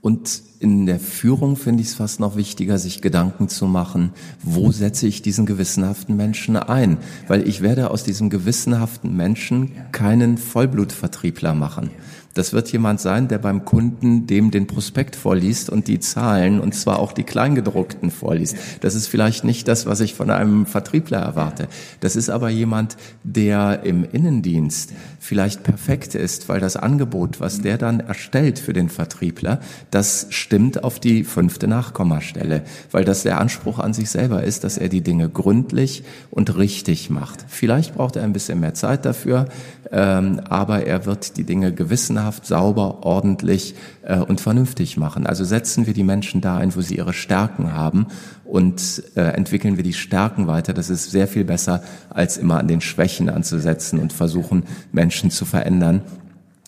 und 0.00 0.42
in 0.60 0.86
der 0.86 0.98
Führung 0.98 1.56
finde 1.56 1.82
ich 1.82 1.88
es 1.88 1.94
fast 1.94 2.20
noch 2.20 2.34
wichtiger, 2.34 2.78
sich 2.78 3.02
Gedanken 3.02 3.48
zu 3.48 3.66
machen, 3.66 4.12
wo 4.42 4.72
setze 4.72 5.06
ich 5.06 5.20
diesen 5.20 5.44
gewissenhaften 5.46 6.16
Menschen 6.16 6.56
ein? 6.56 6.98
Weil 7.28 7.46
ich 7.46 7.60
werde 7.60 7.90
aus 7.90 8.02
diesem 8.02 8.30
gewissenhaften 8.30 9.14
Menschen 9.14 9.72
keinen 9.92 10.38
Vollblutvertriebler 10.38 11.54
machen. 11.54 11.90
Das 12.34 12.52
wird 12.52 12.70
jemand 12.70 13.00
sein, 13.00 13.26
der 13.26 13.38
beim 13.38 13.64
Kunden 13.64 14.26
dem 14.26 14.50
den 14.50 14.66
Prospekt 14.68 15.16
vorliest 15.16 15.68
und 15.68 15.88
die 15.88 15.98
Zahlen, 15.98 16.60
und 16.60 16.74
zwar 16.74 17.00
auch 17.00 17.12
die 17.12 17.24
Kleingedruckten 17.24 18.10
vorliest. 18.10 18.56
Das 18.80 18.94
ist 18.94 19.08
vielleicht 19.08 19.42
nicht 19.42 19.66
das, 19.66 19.86
was 19.86 20.00
ich 20.00 20.14
von 20.14 20.30
einem 20.30 20.64
Vertriebler 20.64 21.18
erwarte. 21.18 21.68
Das 21.98 22.14
ist 22.14 22.30
aber 22.30 22.48
jemand, 22.48 22.96
der 23.24 23.82
im 23.82 24.04
Innendienst 24.04 24.92
vielleicht 25.18 25.64
perfekt 25.64 26.14
ist, 26.14 26.48
weil 26.48 26.60
das 26.60 26.76
Angebot, 26.76 27.40
was 27.40 27.62
der 27.62 27.78
dann 27.78 27.98
erstellt 28.00 28.60
für 28.60 28.72
den 28.72 28.88
Vertriebler, 28.88 29.60
das 29.90 30.26
stimmt 30.30 30.84
auf 30.84 31.00
die 31.00 31.24
fünfte 31.24 31.66
Nachkommastelle, 31.66 32.62
weil 32.92 33.04
das 33.04 33.24
der 33.24 33.40
Anspruch 33.40 33.80
an 33.80 33.92
sich 33.92 34.08
selber 34.08 34.44
ist, 34.44 34.62
dass 34.62 34.78
er 34.78 34.88
die 34.88 35.02
Dinge 35.02 35.28
gründlich 35.28 36.04
und 36.30 36.56
richtig 36.56 37.10
macht. 37.10 37.44
Vielleicht 37.48 37.94
braucht 37.94 38.16
er 38.16 38.22
ein 38.22 38.32
bisschen 38.32 38.60
mehr 38.60 38.74
Zeit 38.74 39.04
dafür, 39.04 39.46
ähm, 39.92 40.40
aber 40.48 40.86
er 40.86 41.04
wird 41.06 41.36
die 41.36 41.44
Dinge 41.44 41.72
gewissenhaft, 41.72 42.46
sauber, 42.46 43.04
ordentlich 43.04 43.74
äh, 44.02 44.18
und 44.18 44.40
vernünftig 44.40 44.96
machen. 44.96 45.26
Also 45.26 45.44
setzen 45.44 45.86
wir 45.86 45.94
die 45.94 46.04
Menschen 46.04 46.40
da 46.40 46.56
ein, 46.56 46.74
wo 46.76 46.80
sie 46.80 46.96
ihre 46.96 47.12
Stärken 47.12 47.72
haben 47.72 48.06
und 48.44 49.02
äh, 49.16 49.20
entwickeln 49.20 49.76
wir 49.76 49.84
die 49.84 49.92
Stärken 49.92 50.46
weiter. 50.46 50.72
Das 50.72 50.90
ist 50.90 51.10
sehr 51.10 51.26
viel 51.26 51.44
besser, 51.44 51.82
als 52.08 52.36
immer 52.36 52.58
an 52.58 52.68
den 52.68 52.80
Schwächen 52.80 53.28
anzusetzen 53.28 53.98
und 53.98 54.12
versuchen, 54.12 54.64
Menschen 54.92 55.30
zu 55.30 55.44
verändern, 55.44 56.02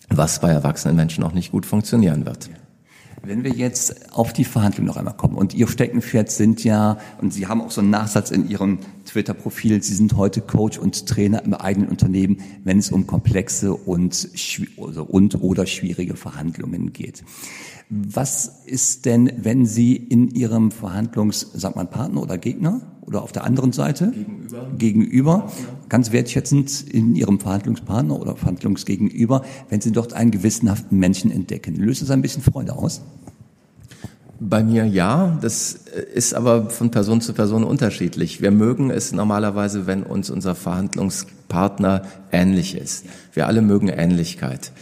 was 0.09 0.41
bei 0.41 0.51
erwachsenen 0.51 0.97
Menschen 0.97 1.23
auch 1.23 1.33
nicht 1.33 1.53
gut 1.53 1.65
funktionieren 1.65 2.27
wird. 2.27 2.51
Wenn 3.25 3.45
wir 3.45 3.53
jetzt 3.53 4.13
auf 4.13 4.33
die 4.33 4.45
Verhandlung 4.45 4.87
noch 4.87 4.97
einmal 4.97 5.17
kommen 5.17 5.37
und 5.37 5.55
Ihr 5.55 5.69
Steckenpferd 5.69 6.29
sind 6.29 6.65
ja, 6.65 6.99
und 7.21 7.33
Sie 7.33 7.47
haben 7.47 7.61
auch 7.61 7.71
so 7.71 7.81
einen 7.81 7.91
Nachsatz 7.91 8.33
in 8.33 8.49
Ihrem 8.49 8.81
Twitter-Profil, 9.07 9.81
Sie 9.81 9.95
sind 9.95 10.17
heute 10.17 10.41
Coach 10.41 10.77
und 10.77 11.07
Trainer 11.07 11.45
im 11.45 11.55
eigenen 11.55 11.89
Unternehmen, 11.89 12.39
wenn 12.65 12.79
es 12.79 12.91
um 12.91 13.07
komplexe 13.07 13.75
und, 13.75 14.29
also 14.77 15.05
und 15.05 15.41
oder 15.41 15.67
schwierige 15.67 16.17
Verhandlungen 16.17 16.93
geht. 16.93 17.23
Was 17.91 18.65
ist 18.67 19.07
denn, 19.07 19.33
wenn 19.37 19.67
Sie 19.67 19.95
in 19.95 20.29
Ihrem 20.29 20.73
Verhandlungs, 20.73 21.49
sagt 21.55 21.77
man 21.77 21.91
Partner 21.91 22.23
oder 22.23 22.39
Gegner 22.39 22.92
oder 23.03 23.23
auf 23.23 23.33
der 23.33 23.45
anderen 23.45 23.73
Seite 23.73 24.13
gegenüber, 24.13 24.79
gegenüber 24.79 25.53
ganz 25.89 26.13
wertschätzend 26.13 26.89
in 26.89 27.15
Ihrem 27.15 27.41
Verhandlungspartner 27.41 28.19
oder 28.19 28.37
Verhandlungsgegenüber, 28.37 29.43
wenn 29.69 29.81
Sie 29.81 29.93
dort 29.93 30.13
einen 30.13 30.31
gewissenhaften 30.31 30.99
Menschen 30.99 31.31
entdecken? 31.31 31.77
Löst 31.77 32.03
das 32.03 32.11
ein 32.11 32.23
bisschen 32.23 32.43
Freude 32.43 32.75
aus? 32.75 33.03
Bei 34.45 34.65
mir 34.65 34.85
ja, 34.87 35.39
das 35.41 35.79
ist 36.15 36.35
aber 36.35 36.69
von 36.69 36.91
Person 36.91 37.21
zu 37.21 37.33
Person 37.33 37.63
unterschiedlich. 37.63 38.41
Wir 38.41 38.51
mögen 38.51 38.91
es 38.91 39.13
normalerweise, 39.13 39.87
wenn 39.87 40.03
uns 40.03 40.31
unser 40.31 40.57
Verhandlungspartner 40.57 42.03
ähnlich 42.33 42.77
ist. 42.77 43.05
Wir 43.35 43.47
alle 43.47 43.63
mögen 43.63 43.89
Ähnlichkeit. 43.89 44.73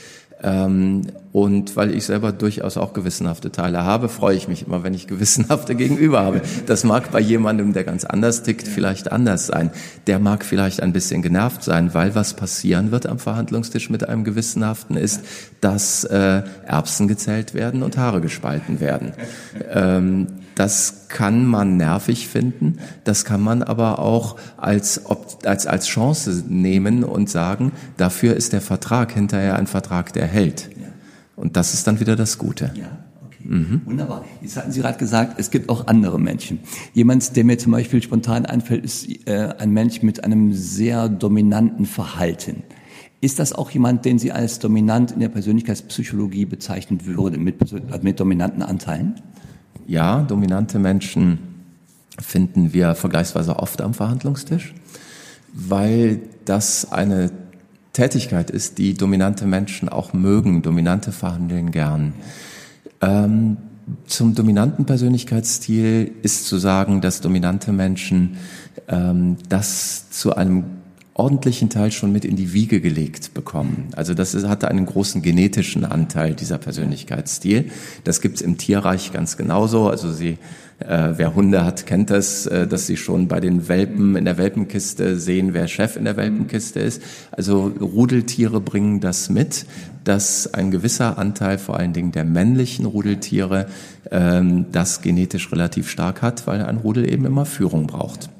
Ähm, 0.42 1.02
Und 1.32 1.76
weil 1.76 1.94
ich 1.94 2.06
selber 2.06 2.32
durchaus 2.32 2.76
auch 2.76 2.92
gewissenhafte 2.92 3.52
Teile 3.52 3.84
habe, 3.84 4.08
freue 4.08 4.34
ich 4.36 4.48
mich 4.48 4.66
immer, 4.66 4.82
wenn 4.82 4.94
ich 4.94 5.06
gewissenhafte 5.06 5.76
Gegenüber 5.76 6.24
habe. 6.24 6.42
Das 6.66 6.82
mag 6.82 7.12
bei 7.12 7.20
jemandem, 7.20 7.72
der 7.72 7.84
ganz 7.84 8.04
anders 8.04 8.42
tickt, 8.42 8.66
vielleicht 8.66 9.12
anders 9.12 9.46
sein. 9.46 9.70
Der 10.08 10.18
mag 10.18 10.44
vielleicht 10.44 10.82
ein 10.82 10.92
bisschen 10.92 11.22
genervt 11.22 11.62
sein, 11.62 11.94
weil 11.94 12.16
was 12.16 12.34
passieren 12.34 12.90
wird 12.90 13.06
am 13.06 13.20
Verhandlungstisch 13.20 13.90
mit 13.90 14.08
einem 14.08 14.24
Gewissenhaften 14.24 14.96
ist, 14.96 15.24
dass 15.60 16.02
äh, 16.04 16.42
Erbsen 16.66 17.06
gezählt 17.06 17.54
werden 17.54 17.84
und 17.84 17.96
Haare 17.96 18.20
gespalten 18.20 18.80
werden. 18.80 19.12
Ähm, 19.72 20.26
das 20.56 21.06
kann 21.08 21.46
man 21.46 21.76
nervig 21.76 22.28
finden, 22.28 22.80
das 23.04 23.24
kann 23.24 23.40
man 23.40 23.62
aber 23.62 23.98
auch 23.98 24.36
als, 24.58 25.00
als, 25.44 25.66
als 25.66 25.86
Chance 25.86 26.44
nehmen 26.48 27.02
und 27.02 27.30
sagen, 27.30 27.72
dafür 27.96 28.36
ist 28.36 28.52
der 28.52 28.60
Vertrag 28.60 29.12
hinterher 29.12 29.56
ein 29.56 29.66
Vertrag, 29.66 30.12
der 30.12 30.26
hält. 30.26 30.68
Und 31.40 31.56
das 31.56 31.72
ist 31.72 31.86
dann 31.86 32.00
wieder 32.00 32.16
das 32.16 32.36
Gute. 32.36 32.70
Ja. 32.74 32.98
Okay. 33.26 33.44
Mhm. 33.44 33.80
Wunderbar. 33.86 34.26
Jetzt 34.42 34.58
hatten 34.58 34.72
Sie 34.72 34.80
gerade 34.80 34.98
gesagt, 34.98 35.40
es 35.40 35.50
gibt 35.50 35.70
auch 35.70 35.86
andere 35.86 36.20
Menschen. 36.20 36.60
Jemand, 36.92 37.34
der 37.34 37.44
mir 37.44 37.56
zum 37.56 37.72
Beispiel 37.72 38.02
spontan 38.02 38.44
einfällt, 38.44 38.84
ist 38.84 39.08
äh, 39.26 39.54
ein 39.58 39.70
Mensch 39.70 40.02
mit 40.02 40.22
einem 40.22 40.52
sehr 40.52 41.08
dominanten 41.08 41.86
Verhalten. 41.86 42.62
Ist 43.22 43.38
das 43.38 43.54
auch 43.54 43.70
jemand, 43.70 44.04
den 44.04 44.18
Sie 44.18 44.32
als 44.32 44.58
dominant 44.58 45.12
in 45.12 45.20
der 45.20 45.30
Persönlichkeitspsychologie 45.30 46.44
bezeichnen 46.44 47.06
würden, 47.06 47.42
mit, 47.42 47.56
mit 48.02 48.20
dominanten 48.20 48.62
Anteilen? 48.62 49.14
Ja, 49.86 50.20
dominante 50.22 50.78
Menschen 50.78 51.38
finden 52.18 52.74
wir 52.74 52.94
vergleichsweise 52.94 53.58
oft 53.58 53.80
am 53.80 53.94
Verhandlungstisch, 53.94 54.74
weil 55.54 56.20
das 56.44 56.92
eine 56.92 57.30
Tätigkeit 58.00 58.48
ist, 58.50 58.78
die 58.78 58.94
dominante 58.94 59.44
Menschen 59.44 59.90
auch 59.90 60.14
mögen. 60.14 60.62
Dominante 60.62 61.12
verhandeln 61.12 61.70
gern. 61.70 62.14
Ähm, 63.02 63.58
zum 64.06 64.34
dominanten 64.34 64.86
Persönlichkeitsstil 64.86 66.10
ist 66.22 66.46
zu 66.46 66.56
sagen, 66.56 67.02
dass 67.02 67.20
dominante 67.20 67.72
Menschen 67.72 68.38
ähm, 68.88 69.36
das 69.50 70.08
zu 70.08 70.34
einem 70.34 70.64
ordentlichen 71.12 71.68
Teil 71.68 71.92
schon 71.92 72.10
mit 72.10 72.24
in 72.24 72.36
die 72.36 72.54
Wiege 72.54 72.80
gelegt 72.80 73.34
bekommen. 73.34 73.88
Also 73.94 74.14
das 74.14 74.32
ist, 74.32 74.48
hatte 74.48 74.68
einen 74.68 74.86
großen 74.86 75.20
genetischen 75.20 75.84
Anteil, 75.84 76.32
dieser 76.34 76.56
Persönlichkeitsstil. 76.56 77.70
Das 78.04 78.22
gibt's 78.22 78.40
im 78.40 78.56
Tierreich 78.56 79.12
ganz 79.12 79.36
genauso. 79.36 79.90
Also 79.90 80.10
sie, 80.10 80.38
äh, 80.80 81.12
wer 81.16 81.34
Hunde 81.34 81.64
hat, 81.64 81.86
kennt 81.86 82.10
das, 82.10 82.46
äh, 82.46 82.66
dass 82.66 82.86
sie 82.86 82.96
schon 82.96 83.28
bei 83.28 83.40
den 83.40 83.68
Welpen 83.68 84.16
in 84.16 84.24
der 84.24 84.38
Welpenkiste 84.38 85.18
sehen, 85.18 85.52
wer 85.52 85.68
Chef 85.68 85.96
in 85.96 86.04
der 86.04 86.16
Welpenkiste 86.16 86.80
ist. 86.80 87.02
Also 87.32 87.72
Rudeltiere 87.80 88.60
bringen 88.60 89.00
das 89.00 89.28
mit, 89.28 89.66
dass 90.04 90.52
ein 90.54 90.70
gewisser 90.70 91.18
Anteil 91.18 91.58
vor 91.58 91.76
allen 91.76 91.92
Dingen 91.92 92.12
der 92.12 92.24
männlichen 92.24 92.86
Rudeltiere 92.86 93.66
ähm, 94.10 94.66
das 94.72 95.02
genetisch 95.02 95.52
relativ 95.52 95.88
stark 95.88 96.22
hat, 96.22 96.46
weil 96.46 96.64
ein 96.64 96.78
Rudel 96.78 97.10
eben 97.10 97.26
immer 97.26 97.44
Führung 97.44 97.86
braucht. 97.86 98.30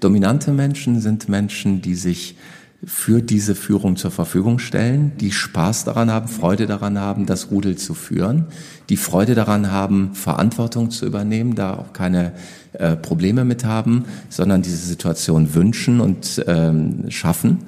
Dominante 0.00 0.52
Menschen 0.52 1.00
sind 1.00 1.28
Menschen, 1.28 1.82
die 1.82 1.94
sich 1.94 2.36
für 2.84 3.20
diese 3.20 3.54
Führung 3.54 3.96
zur 3.96 4.10
Verfügung 4.10 4.58
stellen, 4.58 5.12
die 5.20 5.32
Spaß 5.32 5.84
daran 5.84 6.10
haben, 6.10 6.28
Freude 6.28 6.66
daran 6.66 6.98
haben, 6.98 7.26
das 7.26 7.50
Rudel 7.50 7.76
zu 7.76 7.92
führen, 7.92 8.46
die 8.88 8.96
Freude 8.96 9.34
daran 9.34 9.70
haben, 9.70 10.14
Verantwortung 10.14 10.90
zu 10.90 11.04
übernehmen, 11.04 11.54
da 11.54 11.74
auch 11.74 11.92
keine 11.92 12.32
äh, 12.72 12.96
Probleme 12.96 13.44
mit 13.44 13.64
haben, 13.64 14.04
sondern 14.30 14.62
diese 14.62 14.78
Situation 14.78 15.54
wünschen 15.54 16.00
und 16.00 16.42
ähm, 16.46 17.10
schaffen. 17.10 17.58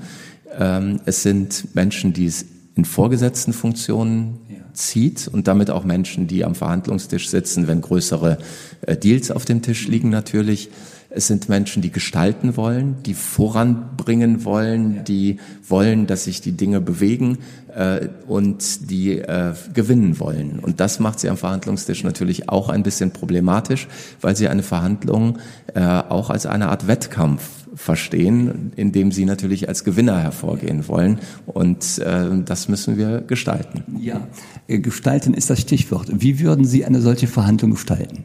Ähm, 0.59 1.01
es 1.05 1.23
sind 1.23 1.75
Menschen, 1.75 2.15
die 2.15 2.27
es 2.27 2.47
in 2.75 2.87
vorgesetzten 2.87 3.53
Funktionen 3.53 4.39
zieht 4.73 5.29
und 5.29 5.47
damit 5.47 5.71
auch 5.71 5.85
Menschen, 5.85 6.27
die 6.27 6.45
am 6.45 6.55
Verhandlungstisch 6.55 7.29
sitzen, 7.29 7.69
wenn 7.69 7.83
größere 7.83 8.39
äh, 8.83 8.97
Deals 8.97 9.31
auf 9.31 9.45
dem 9.45 9.61
Tisch 9.61 9.89
liegen 9.89 10.09
natürlich. 10.09 10.71
Es 11.15 11.27
sind 11.27 11.49
Menschen, 11.49 11.83
die 11.83 11.91
gestalten 11.91 12.57
wollen, 12.57 12.97
die 13.05 13.15
voranbringen 13.15 14.45
wollen, 14.45 15.05
die 15.05 15.39
wollen, 15.69 16.07
dass 16.07 16.25
sich 16.25 16.41
die 16.41 16.53
Dinge 16.53 16.81
bewegen 16.81 17.39
äh, 17.75 18.09
und 18.27 18.91
die 18.91 19.19
äh, 19.19 19.55
gewinnen 19.75 20.19
wollen. 20.21 20.59
Und 20.59 20.81
das 20.81 21.01
macht 21.01 21.21
sie 21.21 21.29
am 21.29 21.37
Verhandlungstisch 21.37 22.03
natürlich 22.05 22.49
auch 22.49 22.69
ein 22.69 22.83
bisschen 22.83 23.11
problematisch, 23.11 23.89
weil 24.21 24.37
sie 24.37 24.49
eine 24.49 24.63
Verhandlung 24.63 25.39
äh, 25.75 25.81
auch 25.83 26.31
als 26.31 26.47
eine 26.47 26.69
Art 26.69 26.87
Wettkampf 26.87 27.43
verstehen, 27.75 28.73
indem 28.77 29.13
sie 29.13 29.25
natürlich 29.25 29.69
als 29.69 29.85
Gewinner 29.85 30.21
hervorgehen 30.21 30.89
wollen. 30.89 31.19
Und 31.47 31.99
äh, 31.99 32.29
das 32.45 32.69
müssen 32.69 32.97
wir 32.97 33.21
gestalten. 33.21 33.85
Ja, 33.99 34.27
äh, 34.69 34.79
gestalten 34.79 35.35
ist 35.35 35.51
das 35.51 35.61
Stichwort. 35.61 36.09
Wie 36.11 36.41
würden 36.41 36.65
Sie 36.65 36.85
eine 36.85 37.01
solche 37.01 37.27
Verhandlung 37.27 37.73
gestalten? 37.73 38.25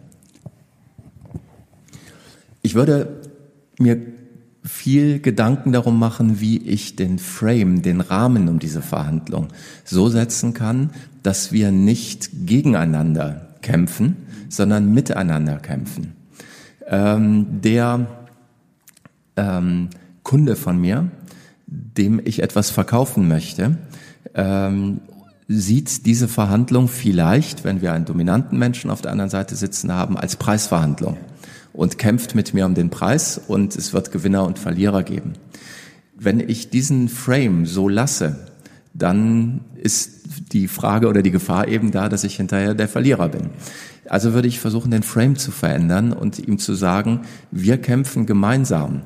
Ich 2.62 2.76
würde 2.76 3.22
mir 3.80 3.98
viel 4.64 5.20
Gedanken 5.20 5.72
darum 5.72 5.98
machen, 5.98 6.40
wie 6.40 6.58
ich 6.58 6.96
den 6.96 7.20
Frame, 7.20 7.82
den 7.82 8.02
Rahmen 8.02 8.50
um 8.50 8.60
diese 8.60 8.82
Verhandlung 8.82 9.48
so 9.84 10.10
setzen 10.10 10.54
kann, 10.54 10.92
dass 11.24 11.52
wir 11.52 11.72
nicht 11.72 12.30
gegeneinander 12.46 13.48
kämpfen, 13.62 14.18
sondern 14.50 14.94
miteinander 14.94 15.58
kämpfen. 15.58 16.14
Ähm, 16.86 17.62
der 17.62 18.08
ähm, 19.36 19.90
Kunde 20.24 20.56
von 20.56 20.80
mir, 20.80 21.10
dem 21.66 22.22
ich 22.24 22.44
etwas 22.44 22.70
verkaufen 22.70 23.28
möchte, 23.28 23.78
ähm, 24.34 25.00
sieht 25.48 26.06
diese 26.06 26.28
Verhandlung 26.28 26.90
vielleicht, 26.90 27.64
wenn 27.64 27.82
wir 27.82 27.94
einen 27.94 28.06
dominanten 28.06 28.60
Menschen 28.60 28.92
auf 28.92 29.02
der 29.02 29.12
anderen 29.12 29.30
Seite 29.30 29.56
sitzen 29.56 29.94
haben, 29.94 30.18
als 30.18 30.36
Preisverhandlung 30.36 31.18
und 31.78 32.00
kämpft 32.00 32.34
mit 32.34 32.56
mir 32.56 32.66
um 32.66 32.74
den 32.74 32.90
Preis 32.90 33.40
und 33.48 33.76
es 33.76 33.94
wird 33.94 34.12
Gewinner 34.12 34.46
und 34.46 34.58
Verlierer 34.58 35.04
geben. 35.04 35.34
Wenn 36.16 36.40
ich 36.40 36.72
diesen 36.72 37.08
Frame 37.08 37.68
so 37.68 37.88
lasse, 37.88 38.48
dann 38.96 39.62
ist 39.76 40.24
die 40.52 40.68
Frage 40.68 41.08
oder 41.08 41.22
die 41.22 41.30
Gefahr 41.30 41.68
eben 41.68 41.92
da, 41.92 42.10
dass 42.10 42.24
ich 42.24 42.38
hinterher 42.38 42.74
der 42.74 42.88
Verlierer 42.88 43.30
bin. 43.30 43.52
Also 44.10 44.34
würde 44.34 44.48
ich 44.48 44.60
versuchen, 44.60 44.90
den 44.90 45.04
Frame 45.04 45.36
zu 45.36 45.52
verändern 45.52 46.14
und 46.14 46.40
ihm 46.40 46.58
zu 46.58 46.74
sagen, 46.74 47.22
wir 47.52 47.78
kämpfen 47.78 48.26
gemeinsam 48.26 49.04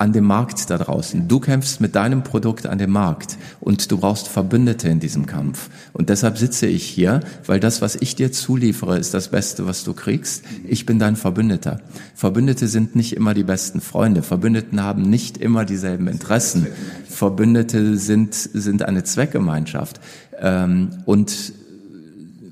an 0.00 0.12
dem 0.12 0.24
Markt 0.24 0.70
da 0.70 0.78
draußen. 0.78 1.26
Du 1.26 1.40
kämpfst 1.40 1.80
mit 1.80 1.96
deinem 1.96 2.22
Produkt 2.22 2.66
an 2.66 2.78
dem 2.78 2.92
Markt 2.92 3.36
und 3.58 3.90
du 3.90 3.98
brauchst 3.98 4.28
Verbündete 4.28 4.88
in 4.88 5.00
diesem 5.00 5.26
Kampf. 5.26 5.70
Und 5.92 6.08
deshalb 6.08 6.38
sitze 6.38 6.68
ich 6.68 6.84
hier, 6.84 7.20
weil 7.46 7.58
das, 7.58 7.82
was 7.82 7.96
ich 7.96 8.14
dir 8.14 8.30
zuliefere, 8.30 8.96
ist 8.96 9.12
das 9.12 9.28
Beste, 9.28 9.66
was 9.66 9.82
du 9.82 9.94
kriegst. 9.94 10.44
Ich 10.64 10.86
bin 10.86 11.00
dein 11.00 11.16
Verbündeter. 11.16 11.80
Verbündete 12.14 12.68
sind 12.68 12.94
nicht 12.94 13.16
immer 13.16 13.34
die 13.34 13.42
besten 13.42 13.80
Freunde. 13.80 14.22
Verbündeten 14.22 14.80
haben 14.80 15.02
nicht 15.02 15.36
immer 15.36 15.64
dieselben 15.64 16.06
Interessen. 16.06 16.68
Verbündete 17.08 17.96
sind, 17.96 18.34
sind 18.34 18.84
eine 18.84 19.02
Zweckgemeinschaft. 19.02 19.98
Ähm, 20.40 20.90
und 21.06 21.52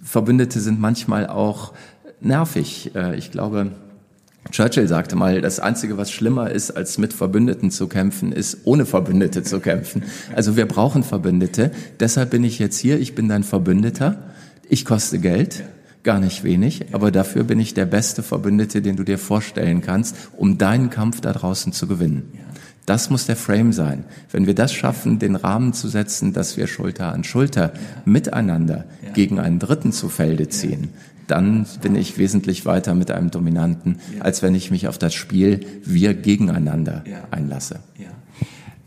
Verbündete 0.02 0.58
sind 0.58 0.80
manchmal 0.80 1.28
auch 1.28 1.74
nervig. 2.20 2.90
Äh, 2.96 3.16
ich 3.16 3.30
glaube, 3.30 3.70
Churchill 4.50 4.88
sagte 4.88 5.16
mal, 5.16 5.40
das 5.40 5.60
Einzige, 5.60 5.96
was 5.96 6.10
schlimmer 6.10 6.50
ist, 6.50 6.70
als 6.70 6.98
mit 6.98 7.12
Verbündeten 7.12 7.70
zu 7.70 7.88
kämpfen, 7.88 8.32
ist, 8.32 8.58
ohne 8.64 8.86
Verbündete 8.86 9.42
zu 9.42 9.60
kämpfen. 9.60 10.04
Also 10.34 10.56
wir 10.56 10.66
brauchen 10.66 11.02
Verbündete. 11.02 11.70
Deshalb 12.00 12.30
bin 12.30 12.44
ich 12.44 12.58
jetzt 12.58 12.78
hier. 12.78 12.98
Ich 13.00 13.14
bin 13.14 13.28
dein 13.28 13.42
Verbündeter. 13.42 14.18
Ich 14.68 14.84
koste 14.84 15.18
Geld. 15.18 15.64
Gar 16.02 16.20
nicht 16.20 16.44
wenig, 16.44 16.94
aber 16.94 17.10
dafür 17.10 17.42
bin 17.42 17.58
ich 17.58 17.74
der 17.74 17.84
beste 17.84 18.22
Verbündete, 18.22 18.80
den 18.80 18.94
du 18.94 19.02
dir 19.02 19.18
vorstellen 19.18 19.80
kannst, 19.80 20.14
um 20.36 20.56
deinen 20.56 20.88
Kampf 20.88 21.20
da 21.20 21.32
draußen 21.32 21.72
zu 21.72 21.88
gewinnen. 21.88 22.30
Das 22.86 23.10
muss 23.10 23.26
der 23.26 23.34
Frame 23.34 23.72
sein. 23.72 24.04
Wenn 24.30 24.46
wir 24.46 24.54
das 24.54 24.72
schaffen, 24.72 25.18
den 25.18 25.34
Rahmen 25.34 25.72
zu 25.72 25.88
setzen, 25.88 26.32
dass 26.32 26.56
wir 26.56 26.68
Schulter 26.68 27.12
an 27.12 27.24
Schulter 27.24 27.72
miteinander 28.04 28.84
gegen 29.14 29.40
einen 29.40 29.58
Dritten 29.58 29.90
zu 29.90 30.08
Felde 30.08 30.48
ziehen, 30.48 30.90
dann 31.26 31.66
bin 31.82 31.94
ich 31.96 32.18
wesentlich 32.18 32.66
weiter 32.66 32.94
mit 32.94 33.10
einem 33.10 33.30
Dominanten, 33.30 33.98
als 34.20 34.42
wenn 34.42 34.54
ich 34.54 34.70
mich 34.70 34.88
auf 34.88 34.98
das 34.98 35.14
Spiel 35.14 35.66
wir 35.84 36.14
gegeneinander 36.14 37.04
einlasse. 37.30 37.80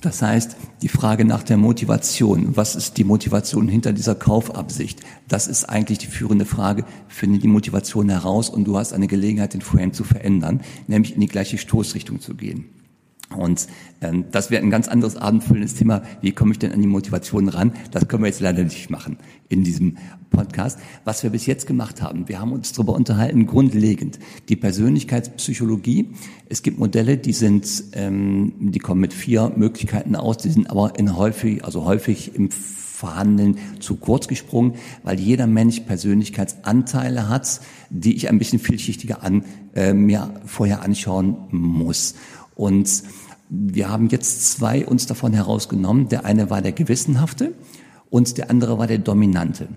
Das 0.01 0.21
heißt, 0.21 0.55
die 0.81 0.87
Frage 0.87 1.25
nach 1.25 1.43
der 1.43 1.57
Motivation, 1.57 2.55
was 2.55 2.77
ist 2.77 2.95
die 2.95 3.03
Motivation 3.03 3.67
hinter 3.67 3.91
dieser 3.91 4.15
Kaufabsicht, 4.15 5.01
das 5.27 5.47
ist 5.47 5.65
eigentlich 5.65 5.97
die 5.97 6.07
führende 6.07 6.45
Frage. 6.45 6.85
Finde 7.09 7.39
die 7.39 7.49
Motivation 7.49 8.07
heraus 8.07 8.49
und 8.49 8.63
du 8.63 8.77
hast 8.77 8.93
eine 8.93 9.07
Gelegenheit, 9.07 9.53
den 9.53 9.61
Frame 9.61 9.91
zu 9.91 10.05
verändern, 10.05 10.61
nämlich 10.87 11.15
in 11.15 11.21
die 11.21 11.27
gleiche 11.27 11.57
Stoßrichtung 11.57 12.21
zu 12.21 12.35
gehen. 12.35 12.65
Und 13.35 13.67
ähm, 14.01 14.25
das 14.31 14.49
wäre 14.49 14.63
ein 14.63 14.71
ganz 14.71 14.87
anderes 14.87 15.15
abendfüllendes 15.15 15.75
Thema. 15.75 16.01
Wie 16.21 16.31
komme 16.31 16.51
ich 16.51 16.59
denn 16.59 16.71
an 16.71 16.81
die 16.81 16.87
Motivation 16.87 17.47
ran? 17.47 17.73
Das 17.91 18.07
können 18.07 18.23
wir 18.23 18.27
jetzt 18.27 18.39
leider 18.39 18.63
nicht 18.63 18.89
machen 18.89 19.17
in 19.49 19.63
diesem 19.63 19.97
Podcast. 20.31 20.79
Was 21.03 21.21
wir 21.21 21.29
bis 21.29 21.45
jetzt 21.45 21.67
gemacht 21.67 22.01
haben, 22.01 22.27
wir 22.27 22.39
haben 22.39 22.51
uns 22.51 22.71
darüber 22.73 22.93
unterhalten, 22.93 23.45
grundlegend 23.45 24.19
die 24.49 24.55
Persönlichkeitspsychologie. 24.55 26.09
Es 26.47 26.63
gibt 26.63 26.79
Modelle, 26.79 27.17
die 27.17 27.33
sind, 27.33 27.83
ähm, 27.93 28.53
die 28.59 28.79
kommen 28.79 29.01
mit 29.01 29.13
vier 29.13 29.51
Möglichkeiten 29.55 30.15
aus, 30.15 30.37
die 30.37 30.49
sind 30.49 30.69
aber 30.69 30.97
in 30.97 31.15
häufig, 31.15 31.63
also 31.63 31.85
häufig 31.85 32.33
im 32.33 32.49
Verhandeln 32.49 33.57
zu 33.79 33.95
kurz 33.95 34.27
gesprungen, 34.27 34.73
weil 35.03 35.19
jeder 35.19 35.47
Mensch 35.47 35.79
Persönlichkeitsanteile 35.81 37.29
hat, 37.29 37.61
die 37.89 38.15
ich 38.15 38.27
ein 38.27 38.39
bisschen 38.39 38.59
vielschichtiger 38.59 39.23
an, 39.23 39.45
äh, 39.75 39.93
mir 39.93 40.33
vorher 40.45 40.81
anschauen 40.81 41.37
muss. 41.51 42.15
Und 42.55 43.03
wir 43.49 43.89
haben 43.89 44.09
jetzt 44.09 44.51
zwei 44.51 44.85
uns 44.85 45.07
davon 45.07 45.33
herausgenommen. 45.33 46.07
Der 46.07 46.23
eine 46.23 46.49
war 46.49 46.61
der 46.61 46.71
Gewissenhafte 46.71 47.53
und 48.11 48.37
der 48.37 48.49
andere 48.49 48.77
war 48.77 48.87
der 48.87 48.99
Dominante. 48.99 49.67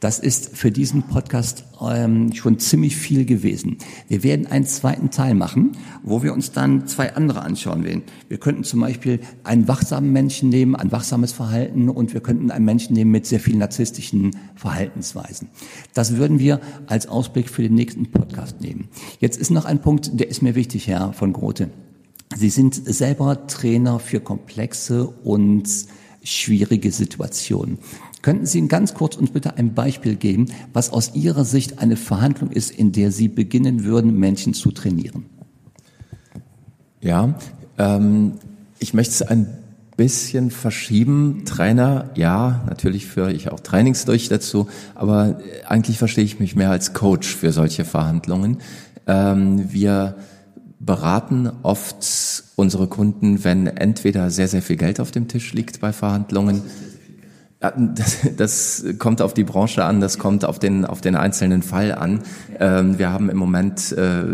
Das 0.00 0.18
ist 0.18 0.56
für 0.56 0.70
diesen 0.70 1.04
Podcast 1.04 1.64
ähm, 1.80 2.32
schon 2.32 2.58
ziemlich 2.58 2.96
viel 2.96 3.24
gewesen. 3.24 3.78
Wir 4.08 4.22
werden 4.22 4.46
einen 4.46 4.66
zweiten 4.66 5.10
Teil 5.10 5.34
machen, 5.34 5.72
wo 6.02 6.22
wir 6.22 6.34
uns 6.34 6.52
dann 6.52 6.86
zwei 6.86 7.14
andere 7.14 7.42
anschauen 7.42 7.84
werden. 7.84 8.02
Wir 8.28 8.38
könnten 8.38 8.64
zum 8.64 8.80
Beispiel 8.80 9.20
einen 9.42 9.68
wachsamen 9.68 10.12
Menschen 10.12 10.50
nehmen, 10.50 10.76
ein 10.76 10.92
wachsames 10.92 11.32
Verhalten 11.32 11.88
und 11.88 12.12
wir 12.12 12.20
könnten 12.20 12.50
einen 12.50 12.64
Menschen 12.64 12.94
nehmen 12.94 13.10
mit 13.10 13.26
sehr 13.26 13.40
vielen 13.40 13.58
narzisstischen 13.58 14.36
Verhaltensweisen. 14.54 15.48
Das 15.94 16.16
würden 16.16 16.38
wir 16.38 16.60
als 16.86 17.06
Ausblick 17.06 17.48
für 17.48 17.62
den 17.62 17.74
nächsten 17.74 18.10
Podcast 18.10 18.60
nehmen. 18.60 18.88
Jetzt 19.20 19.38
ist 19.38 19.50
noch 19.50 19.64
ein 19.64 19.80
Punkt, 19.80 20.18
der 20.18 20.28
ist 20.28 20.42
mir 20.42 20.54
wichtig, 20.54 20.88
Herr 20.88 21.12
von 21.12 21.32
Grote. 21.32 21.70
Sie 22.36 22.50
sind 22.50 22.74
selber 22.74 23.46
Trainer 23.46 23.98
für 23.98 24.20
komplexe 24.20 25.06
und 25.06 25.68
schwierige 26.22 26.90
Situationen. 26.90 27.78
Könnten 28.22 28.46
Sie 28.46 28.66
ganz 28.68 28.94
kurz 28.94 29.16
uns 29.16 29.30
bitte 29.30 29.58
ein 29.58 29.74
Beispiel 29.74 30.16
geben, 30.16 30.46
was 30.72 30.90
aus 30.90 31.14
Ihrer 31.14 31.44
Sicht 31.44 31.78
eine 31.78 31.96
Verhandlung 31.96 32.50
ist, 32.50 32.70
in 32.70 32.92
der 32.92 33.10
Sie 33.12 33.28
beginnen 33.28 33.84
würden, 33.84 34.18
Menschen 34.18 34.54
zu 34.54 34.70
trainieren? 34.70 35.26
Ja, 37.02 37.34
ähm, 37.76 38.32
ich 38.78 38.94
möchte 38.94 39.12
es 39.12 39.22
ein 39.22 39.46
bisschen 39.96 40.50
verschieben. 40.50 41.42
Trainer, 41.44 42.10
ja, 42.14 42.64
natürlich 42.66 43.06
führe 43.06 43.32
ich 43.32 43.50
auch 43.50 43.60
Trainings 43.60 44.06
durch 44.06 44.28
dazu, 44.28 44.68
aber 44.94 45.38
eigentlich 45.68 45.98
verstehe 45.98 46.24
ich 46.24 46.40
mich 46.40 46.56
mehr 46.56 46.70
als 46.70 46.94
Coach 46.94 47.36
für 47.36 47.52
solche 47.52 47.84
Verhandlungen. 47.84 48.58
Ähm, 49.06 49.70
wir 49.70 50.16
beraten 50.84 51.50
oft 51.62 52.44
unsere 52.56 52.86
Kunden, 52.86 53.44
wenn 53.44 53.66
entweder 53.66 54.30
sehr, 54.30 54.48
sehr 54.48 54.62
viel 54.62 54.76
Geld 54.76 55.00
auf 55.00 55.10
dem 55.10 55.28
Tisch 55.28 55.52
liegt 55.52 55.80
bei 55.80 55.92
Verhandlungen 55.92 56.62
das, 57.70 58.18
das 58.36 58.84
kommt 58.98 59.22
auf 59.22 59.34
die 59.34 59.44
Branche 59.44 59.84
an, 59.84 60.00
das 60.00 60.18
kommt 60.18 60.44
auf 60.44 60.58
den, 60.58 60.84
auf 60.84 61.00
den 61.00 61.16
einzelnen 61.16 61.62
Fall 61.62 61.92
an. 61.92 62.20
Ähm, 62.58 62.98
wir 62.98 63.10
haben 63.10 63.30
im 63.30 63.36
Moment 63.36 63.92
äh, 63.92 64.24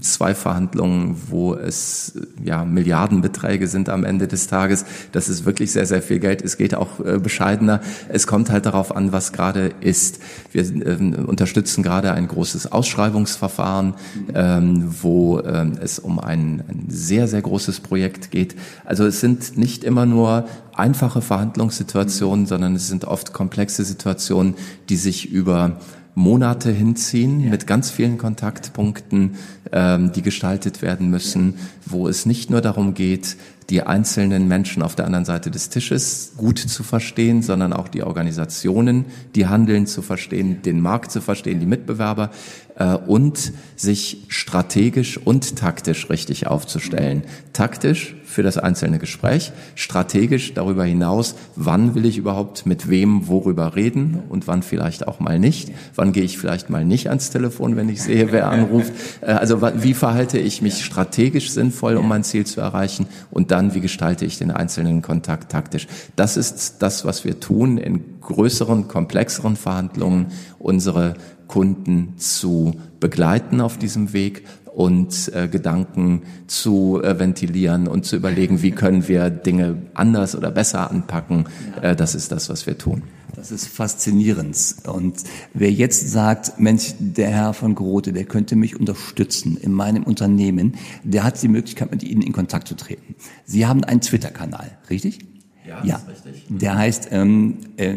zwei 0.00 0.34
Verhandlungen, 0.34 1.16
wo 1.28 1.54
es 1.54 2.18
ja 2.42 2.64
Milliardenbeträge 2.64 3.66
sind 3.68 3.88
am 3.88 4.04
Ende 4.04 4.28
des 4.28 4.46
Tages. 4.46 4.84
Das 5.12 5.28
ist 5.28 5.44
wirklich 5.44 5.72
sehr, 5.72 5.86
sehr 5.86 6.02
viel 6.02 6.18
Geld. 6.18 6.42
Es 6.42 6.56
geht 6.56 6.74
auch 6.74 7.00
äh, 7.00 7.18
bescheidener. 7.18 7.80
Es 8.08 8.26
kommt 8.26 8.50
halt 8.50 8.66
darauf 8.66 8.94
an, 8.94 9.12
was 9.12 9.32
gerade 9.32 9.72
ist. 9.80 10.20
Wir 10.52 10.62
ähm, 10.62 11.26
unterstützen 11.26 11.82
gerade 11.82 12.12
ein 12.12 12.28
großes 12.28 12.70
Ausschreibungsverfahren, 12.70 13.94
ähm, 14.34 14.94
wo 15.02 15.40
ähm, 15.40 15.72
es 15.80 15.98
um 15.98 16.18
ein, 16.18 16.62
ein 16.68 16.86
sehr, 16.88 17.28
sehr 17.28 17.42
großes 17.42 17.80
Projekt 17.80 18.30
geht. 18.30 18.56
Also 18.84 19.06
es 19.06 19.20
sind 19.20 19.56
nicht 19.56 19.84
immer 19.84 20.06
nur 20.06 20.44
einfache 20.78 21.22
Verhandlungssituationen, 21.22 22.46
sondern 22.46 22.74
es 22.74 22.88
sind 22.88 23.04
oft 23.04 23.32
komplexe 23.32 23.84
Situationen, 23.84 24.54
die 24.88 24.96
sich 24.96 25.30
über 25.30 25.78
Monate 26.18 26.72
hinziehen 26.72 27.40
ja. 27.44 27.50
mit 27.50 27.66
ganz 27.66 27.90
vielen 27.90 28.18
Kontaktpunkten, 28.18 29.36
ähm, 29.70 30.12
die 30.12 30.22
gestaltet 30.22 30.82
werden 30.82 31.10
müssen, 31.10 31.54
wo 31.86 32.08
es 32.08 32.26
nicht 32.26 32.50
nur 32.50 32.60
darum 32.60 32.94
geht, 32.94 33.36
die 33.70 33.82
einzelnen 33.82 34.48
Menschen 34.48 34.82
auf 34.82 34.96
der 34.96 35.04
anderen 35.04 35.24
Seite 35.24 35.50
des 35.50 35.68
Tisches 35.68 36.32
gut 36.36 36.58
zu 36.58 36.82
verstehen, 36.82 37.42
sondern 37.42 37.72
auch 37.72 37.86
die 37.86 38.02
Organisationen, 38.02 39.04
die 39.34 39.46
handeln 39.46 39.86
zu 39.86 40.02
verstehen, 40.02 40.62
den 40.62 40.80
Markt 40.80 41.12
zu 41.12 41.20
verstehen, 41.20 41.60
die 41.60 41.66
Mitbewerber 41.66 42.30
äh, 42.76 42.94
und 42.94 43.52
sich 43.76 44.24
strategisch 44.28 45.18
und 45.18 45.56
taktisch 45.56 46.10
richtig 46.10 46.48
aufzustellen. 46.48 47.22
Taktisch 47.52 48.16
für 48.28 48.42
das 48.42 48.58
einzelne 48.58 48.98
Gespräch, 48.98 49.52
strategisch 49.74 50.52
darüber 50.52 50.84
hinaus, 50.84 51.34
wann 51.56 51.94
will 51.94 52.04
ich 52.04 52.18
überhaupt 52.18 52.66
mit 52.66 52.90
wem 52.90 53.26
worüber 53.26 53.74
reden 53.74 54.22
und 54.28 54.46
wann 54.46 54.62
vielleicht 54.62 55.08
auch 55.08 55.18
mal 55.18 55.38
nicht, 55.38 55.72
wann 55.94 56.12
gehe 56.12 56.24
ich 56.24 56.36
vielleicht 56.36 56.68
mal 56.68 56.84
nicht 56.84 57.08
ans 57.08 57.30
Telefon, 57.30 57.74
wenn 57.76 57.88
ich 57.88 58.02
sehe, 58.02 58.30
wer 58.30 58.50
anruft. 58.50 58.92
Äh, 59.22 59.32
also 59.32 59.62
wie 59.82 59.94
verhalte 59.94 60.38
ich 60.38 60.60
mich 60.60 60.84
strategisch 60.84 61.50
sinnvoll, 61.50 61.96
um 61.96 62.06
mein 62.06 62.22
Ziel 62.22 62.44
zu 62.44 62.60
erreichen 62.60 63.06
und 63.30 63.50
dann, 63.50 63.74
wie 63.74 63.80
gestalte 63.80 64.26
ich 64.26 64.36
den 64.36 64.50
einzelnen 64.50 65.00
Kontakt 65.00 65.50
taktisch. 65.50 65.86
Das 66.14 66.36
ist 66.36 66.82
das, 66.82 67.06
was 67.06 67.24
wir 67.24 67.40
tun 67.40 67.78
in 67.78 68.20
größeren, 68.20 68.88
komplexeren 68.88 69.56
Verhandlungen, 69.56 70.26
unsere 70.58 71.14
Kunden 71.48 72.12
zu 72.18 72.74
begleiten 73.00 73.60
auf 73.60 73.78
diesem 73.78 74.12
Weg 74.12 74.44
und 74.78 75.32
äh, 75.34 75.48
Gedanken 75.48 76.22
zu 76.46 77.02
äh, 77.02 77.18
ventilieren 77.18 77.88
und 77.88 78.04
zu 78.06 78.14
überlegen, 78.14 78.62
wie 78.62 78.70
können 78.70 79.08
wir 79.08 79.28
Dinge 79.28 79.82
anders 79.94 80.36
oder 80.36 80.52
besser 80.52 80.88
anpacken. 80.88 81.46
Äh, 81.82 81.96
das 81.96 82.14
ist 82.14 82.30
das, 82.30 82.48
was 82.48 82.64
wir 82.64 82.78
tun. 82.78 83.02
Das 83.34 83.50
ist 83.50 83.66
faszinierend. 83.66 84.76
Und 84.86 85.24
wer 85.52 85.72
jetzt 85.72 86.10
sagt, 86.10 86.60
Mensch, 86.60 86.94
der 87.00 87.28
Herr 87.28 87.54
von 87.54 87.74
Grote, 87.74 88.12
der 88.12 88.24
könnte 88.24 88.54
mich 88.54 88.78
unterstützen 88.78 89.56
in 89.60 89.72
meinem 89.72 90.04
Unternehmen, 90.04 90.76
der 91.02 91.24
hat 91.24 91.42
die 91.42 91.48
Möglichkeit, 91.48 91.90
mit 91.90 92.04
Ihnen 92.04 92.22
in 92.22 92.32
Kontakt 92.32 92.68
zu 92.68 92.76
treten. 92.76 93.16
Sie 93.44 93.66
haben 93.66 93.82
einen 93.82 94.00
Twitter-Kanal, 94.00 94.78
richtig? 94.90 95.18
Ja, 95.66 95.84
ja. 95.84 96.00
richtig. 96.08 96.44
Der 96.50 96.78
heißt 96.78 97.08
ähm, 97.10 97.58
äh, 97.78 97.96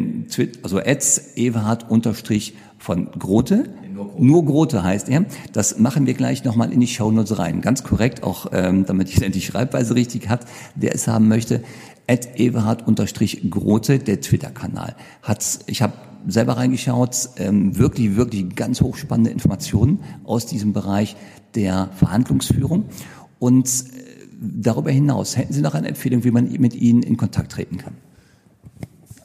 also 0.63 0.79
Eds 0.79 1.35
Everhard 1.35 1.91
unterstrich 1.91 2.55
von 2.79 3.11
Grote. 3.11 3.69
Nur 3.93 4.07
Grote. 4.07 4.23
Nur 4.23 4.45
Grote 4.45 4.83
heißt 4.83 5.09
er. 5.09 5.25
Das 5.51 5.77
machen 5.79 6.05
wir 6.05 6.13
gleich 6.13 6.43
nochmal 6.43 6.71
in 6.71 6.79
die 6.79 6.87
Shownotes 6.87 7.37
rein. 7.37 7.61
Ganz 7.61 7.83
korrekt, 7.83 8.23
auch 8.23 8.47
ähm, 8.53 8.85
damit 8.85 9.09
ich 9.09 9.15
die 9.31 9.41
Schreibweise 9.41 9.95
richtig 9.95 10.29
hat, 10.29 10.45
der 10.75 10.95
es 10.95 11.07
haben 11.07 11.27
möchte. 11.27 11.61
Ed 12.07 12.39
Everhard-Grote, 12.39 13.99
der 13.99 14.21
Twitter-Kanal. 14.21 14.95
Hat's, 15.23 15.59
ich 15.67 15.81
habe 15.81 15.93
selber 16.27 16.57
reingeschaut, 16.57 17.29
ähm, 17.37 17.77
wirklich, 17.77 18.15
wirklich 18.15 18.55
ganz 18.55 18.81
hochspannende 18.81 19.31
Informationen 19.31 19.99
aus 20.23 20.45
diesem 20.45 20.73
Bereich 20.73 21.15
der 21.55 21.89
Verhandlungsführung. 21.95 22.85
Und 23.39 23.67
äh, 23.67 24.31
darüber 24.39 24.91
hinaus, 24.91 25.37
hätten 25.37 25.53
Sie 25.53 25.61
noch 25.61 25.73
eine 25.73 25.87
Empfehlung, 25.87 26.23
wie 26.23 26.31
man 26.31 26.51
mit 26.51 26.75
Ihnen 26.75 27.03
in 27.03 27.17
Kontakt 27.17 27.51
treten 27.53 27.77
kann? 27.77 27.93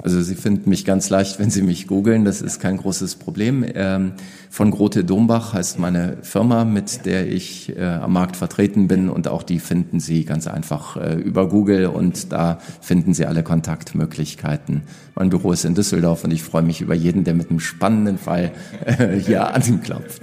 Also 0.07 0.23
Sie 0.23 0.37
finden 0.37 0.71
mich 0.71 0.85
ganz 0.85 1.11
leicht, 1.11 1.41
wenn 1.41 1.51
Sie 1.51 1.63
mich 1.63 1.89
googeln. 1.89 2.25
Das 2.25 2.41
ist 2.41 2.61
kein 2.61 2.77
großes 2.77 3.17
Problem. 3.17 3.67
Ähm, 3.75 4.13
von 4.51 4.71
Grote 4.71 5.03
Dombach 5.03 5.53
heißt 5.53 5.81
meine 5.81 6.19
Firma, 6.23 6.65
mit 6.65 7.07
der 7.07 7.27
ich 7.27 7.77
äh, 7.77 7.83
am 7.83 8.13
Markt 8.13 8.37
vertreten 8.37 8.87
bin. 8.87 9.11
Und 9.11 9.27
auch 9.27 9.43
die 9.43 9.59
finden 9.59 9.99
Sie 9.99 10.25
ganz 10.25 10.47
einfach 10.47 10.97
äh, 10.97 11.17
über 11.17 11.49
Google. 11.49 11.87
Und 11.87 12.31
da 12.31 12.61
finden 12.81 13.15
Sie 13.15 13.27
alle 13.27 13.43
Kontaktmöglichkeiten. 13.43 14.83
Mein 15.17 15.29
Büro 15.29 15.51
ist 15.51 15.65
in 15.65 15.75
Düsseldorf 15.75 16.23
und 16.23 16.31
ich 16.31 16.45
freue 16.45 16.63
mich 16.63 16.81
über 16.81 16.95
jeden, 16.95 17.25
der 17.25 17.35
mit 17.35 17.51
einem 17.51 17.59
spannenden 17.59 18.17
Fall 18.17 18.53
äh, 18.85 19.17
hier 19.19 19.53
anklopft. 19.53 20.23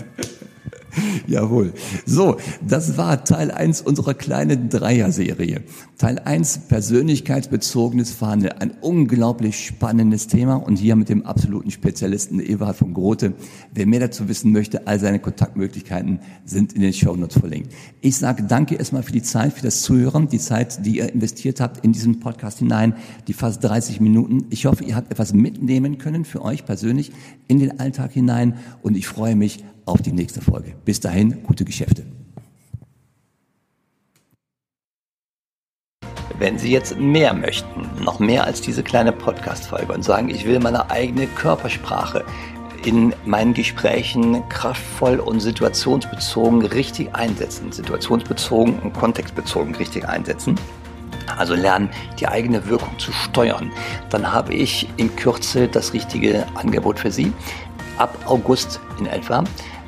Jawohl. 1.28 1.74
So, 2.06 2.38
das 2.66 2.98
war 2.98 3.24
Teil 3.24 3.52
1 3.52 3.82
unserer 3.82 4.14
kleinen 4.14 4.70
Dreier-Serie. 4.70 5.62
Teil 5.98 6.20
1 6.20 6.68
persönlichkeitsbezogenes 6.68 8.12
Verhandeln. 8.12 8.54
Ein 8.54 8.72
unglaublich 8.82 9.66
spannendes 9.66 10.28
Thema 10.28 10.56
und 10.56 10.78
hier 10.78 10.96
mit 10.96 11.10
dem 11.10 11.26
absoluten 11.26 11.72
Spezialisten 11.72 12.40
Ewald 12.40 12.76
von 12.76 12.94
Grote. 12.94 13.34
Wer 13.74 13.86
mehr 13.86 14.02
dazu 14.02 14.28
wissen 14.28 14.52
möchte, 14.52 14.88
all 14.88 15.00
seine 15.00 15.20
Kontaktmöglichkeiten 15.20 16.20
sind 16.46 16.74
in 16.74 16.82
den 16.82 16.94
Show 16.94 17.16
Notes 17.16 17.40
verlinkt. 17.40 17.72
Ich 18.02 18.18
sage 18.18 18.44
danke 18.44 18.76
erstmal 18.76 19.04
für 19.04 19.12
die 19.12 19.24
Zeit, 19.24 19.54
für 19.54 19.64
das 19.64 19.82
Zuhören, 19.82 20.28
die 20.28 20.40
Zeit, 20.40 20.86
die 20.86 20.98
ihr 20.98 21.14
investiert 21.14 21.60
habt 21.60 21.84
in 21.84 21.94
diesen 21.94 22.20
Podcast 22.20 22.60
hinein, 22.60 22.96
die 23.28 23.34
fast 23.34 23.64
30 23.64 24.00
Minuten. 24.00 24.46
Ich 24.50 24.66
hoffe, 24.66 24.84
ihr 24.84 24.96
habt 24.96 25.12
etwas 25.12 25.34
mitnehmen 25.34 25.98
können 25.98 26.26
für 26.26 26.42
euch 26.42 26.66
persönlich 26.66 27.12
in 27.48 27.60
den 27.60 27.80
Alltag 27.80 28.12
hinein 28.12 28.58
und 28.82 28.98
ich 28.98 29.08
freue 29.08 29.36
mich 29.36 29.64
auf 29.86 30.02
die 30.02 30.12
nächste 30.12 30.42
Folge. 30.42 30.74
Bis 30.86 31.00
dahin, 31.00 31.44
gute 31.44 31.66
Geschäfte. 31.66 32.06
Wenn 36.40 36.58
Sie 36.58 36.72
jetzt 36.72 36.98
mehr 36.98 37.34
möchten, 37.34 37.90
noch 38.04 38.20
mehr 38.20 38.44
als 38.44 38.60
diese 38.60 38.84
kleine 38.84 39.12
Podcast-Folge 39.12 39.94
und 39.94 40.04
sagen, 40.04 40.30
ich 40.30 40.46
will 40.46 40.60
meine 40.60 40.90
eigene 40.90 41.28
Körpersprache 41.28 42.26
in 42.86 43.14
meinen 43.26 43.54
Gesprächen 43.54 44.48
kraftvoll 44.50 45.20
und 45.20 45.40
situationsbezogen 45.40 46.66
richtig 46.66 47.14
einsetzen, 47.16 47.72
situationsbezogen 47.72 48.80
und 48.80 48.94
kontextbezogen 48.94 49.76
richtig 49.76 50.08
einsetzen, 50.08 50.60
also 51.38 51.56
lernen, 51.56 51.90
die 52.20 52.28
eigene 52.28 52.66
Wirkung 52.68 52.98
zu 53.00 53.12
steuern, 53.12 53.72
dann 54.10 54.32
habe 54.32 54.54
ich 54.54 54.90
in 54.98 55.16
Kürze 55.16 55.68
das 55.68 55.94
richtige 55.94 56.46
Angebot 56.56 57.00
für 57.00 57.12
Sie. 57.12 57.32
Ab 57.98 58.18
August 58.26 58.80
in 59.00 59.06
etwa 59.06 59.44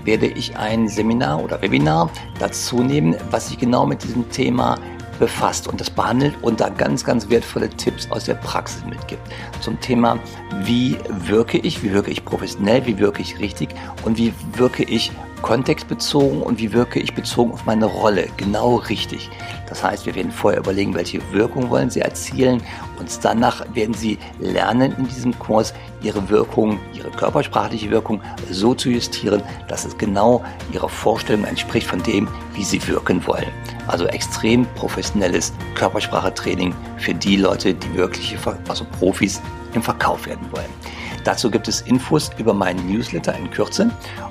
werde 0.05 0.27
ich 0.27 0.55
ein 0.57 0.87
Seminar 0.87 1.43
oder 1.43 1.61
Webinar 1.61 2.09
dazu 2.39 2.81
nehmen, 2.81 3.15
was 3.31 3.49
sich 3.49 3.57
genau 3.57 3.85
mit 3.85 4.03
diesem 4.03 4.29
Thema 4.29 4.77
befasst 5.19 5.67
und 5.67 5.79
das 5.79 5.89
behandelt 5.89 6.35
und 6.41 6.59
da 6.59 6.69
ganz, 6.69 7.03
ganz 7.03 7.29
wertvolle 7.29 7.69
Tipps 7.69 8.09
aus 8.11 8.25
der 8.25 8.35
Praxis 8.35 8.83
mitgibt. 8.85 9.21
Zum 9.61 9.79
Thema, 9.79 10.19
wie 10.63 10.97
wirke 11.09 11.57
ich, 11.57 11.83
wie 11.83 11.93
wirke 11.93 12.11
ich 12.11 12.25
professionell, 12.25 12.85
wie 12.85 12.99
wirke 12.99 13.21
ich 13.21 13.39
richtig 13.39 13.69
und 14.03 14.17
wie 14.17 14.33
wirke 14.53 14.83
ich 14.83 15.11
kontextbezogen 15.41 16.41
und 16.41 16.59
wie 16.59 16.73
wirke 16.73 16.99
ich 16.99 17.13
bezogen 17.13 17.51
auf 17.51 17.65
meine 17.65 17.85
Rolle 17.85 18.27
genau 18.37 18.75
richtig. 18.75 19.29
Das 19.67 19.83
heißt, 19.83 20.05
wir 20.05 20.15
werden 20.15 20.31
vorher 20.31 20.59
überlegen, 20.59 20.93
welche 20.93 21.19
Wirkung 21.31 21.69
wollen 21.69 21.89
Sie 21.89 22.01
erzielen 22.01 22.61
und 22.99 23.09
danach 23.23 23.65
werden 23.73 23.93
Sie 23.93 24.17
lernen 24.39 24.95
in 24.97 25.07
diesem 25.07 25.37
Kurs 25.37 25.73
Ihre 26.01 26.29
Wirkung, 26.29 26.79
Ihre 26.93 27.09
körpersprachliche 27.09 27.89
Wirkung 27.89 28.21
so 28.49 28.73
zu 28.73 28.89
justieren, 28.89 29.41
dass 29.67 29.85
es 29.85 29.97
genau 29.97 30.43
Ihrer 30.71 30.89
Vorstellung 30.89 31.45
entspricht 31.45 31.87
von 31.87 32.01
dem, 32.03 32.27
wie 32.53 32.63
Sie 32.63 32.85
wirken 32.87 33.25
wollen. 33.27 33.47
Also 33.87 34.05
extrem 34.07 34.65
professionelles 34.75 35.53
Körpersprachetraining 35.75 36.73
für 36.97 37.13
die 37.13 37.37
Leute, 37.37 37.73
die 37.73 37.93
wirkliche, 37.95 38.37
also 38.67 38.85
Profis 38.99 39.41
im 39.73 39.83
Verkauf 39.83 40.25
werden 40.25 40.45
wollen. 40.51 40.94
Dazu 41.25 41.49
gibt 41.49 41.67
es 41.67 41.81
Infos 41.81 42.29
über 42.37 42.53
meinen 42.53 42.87
Newsletter 42.89 43.35
in 43.35 43.49
Kürze. 43.49 43.89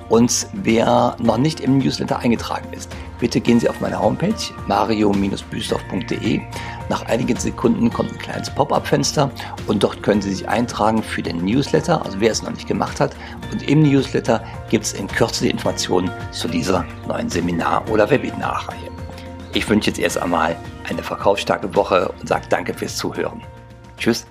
Und 0.08 0.46
wer 0.52 1.16
noch 1.18 1.38
nicht 1.38 1.60
im 1.60 1.78
Newsletter 1.78 2.20
eingetragen 2.20 2.72
ist, 2.72 2.90
bitte 3.18 3.40
gehen 3.40 3.58
Sie 3.58 3.68
auf 3.68 3.80
meine 3.80 4.00
Homepage 4.00 4.34
mario-büstorf.de. 4.68 6.40
Nach 6.88 7.04
einigen 7.06 7.36
Sekunden 7.36 7.90
kommt 7.90 8.12
ein 8.12 8.18
kleines 8.18 8.48
Pop-up-Fenster 8.50 9.30
und 9.66 9.82
dort 9.82 10.02
können 10.02 10.22
Sie 10.22 10.32
sich 10.32 10.48
eintragen 10.48 11.02
für 11.02 11.22
den 11.22 11.44
Newsletter, 11.44 12.04
also 12.04 12.20
wer 12.20 12.30
es 12.30 12.42
noch 12.42 12.52
nicht 12.52 12.68
gemacht 12.68 13.00
hat. 13.00 13.16
Und 13.50 13.68
im 13.68 13.82
Newsletter 13.82 14.44
gibt 14.70 14.84
es 14.84 14.92
in 14.92 15.08
Kürze 15.08 15.44
die 15.44 15.50
Informationen 15.50 16.10
zu 16.30 16.46
dieser 16.46 16.84
neuen 17.08 17.28
Seminar- 17.28 17.82
oder 17.90 18.08
Webinarreihe. 18.08 18.90
Ich 19.52 19.68
wünsche 19.68 19.90
jetzt 19.90 19.98
erst 19.98 20.18
einmal 20.18 20.56
eine 20.88 21.02
verkaufsstarke 21.02 21.74
Woche 21.74 22.12
und 22.20 22.28
sage 22.28 22.44
danke 22.48 22.72
fürs 22.72 22.96
Zuhören. 22.96 23.42
Tschüss. 23.96 24.26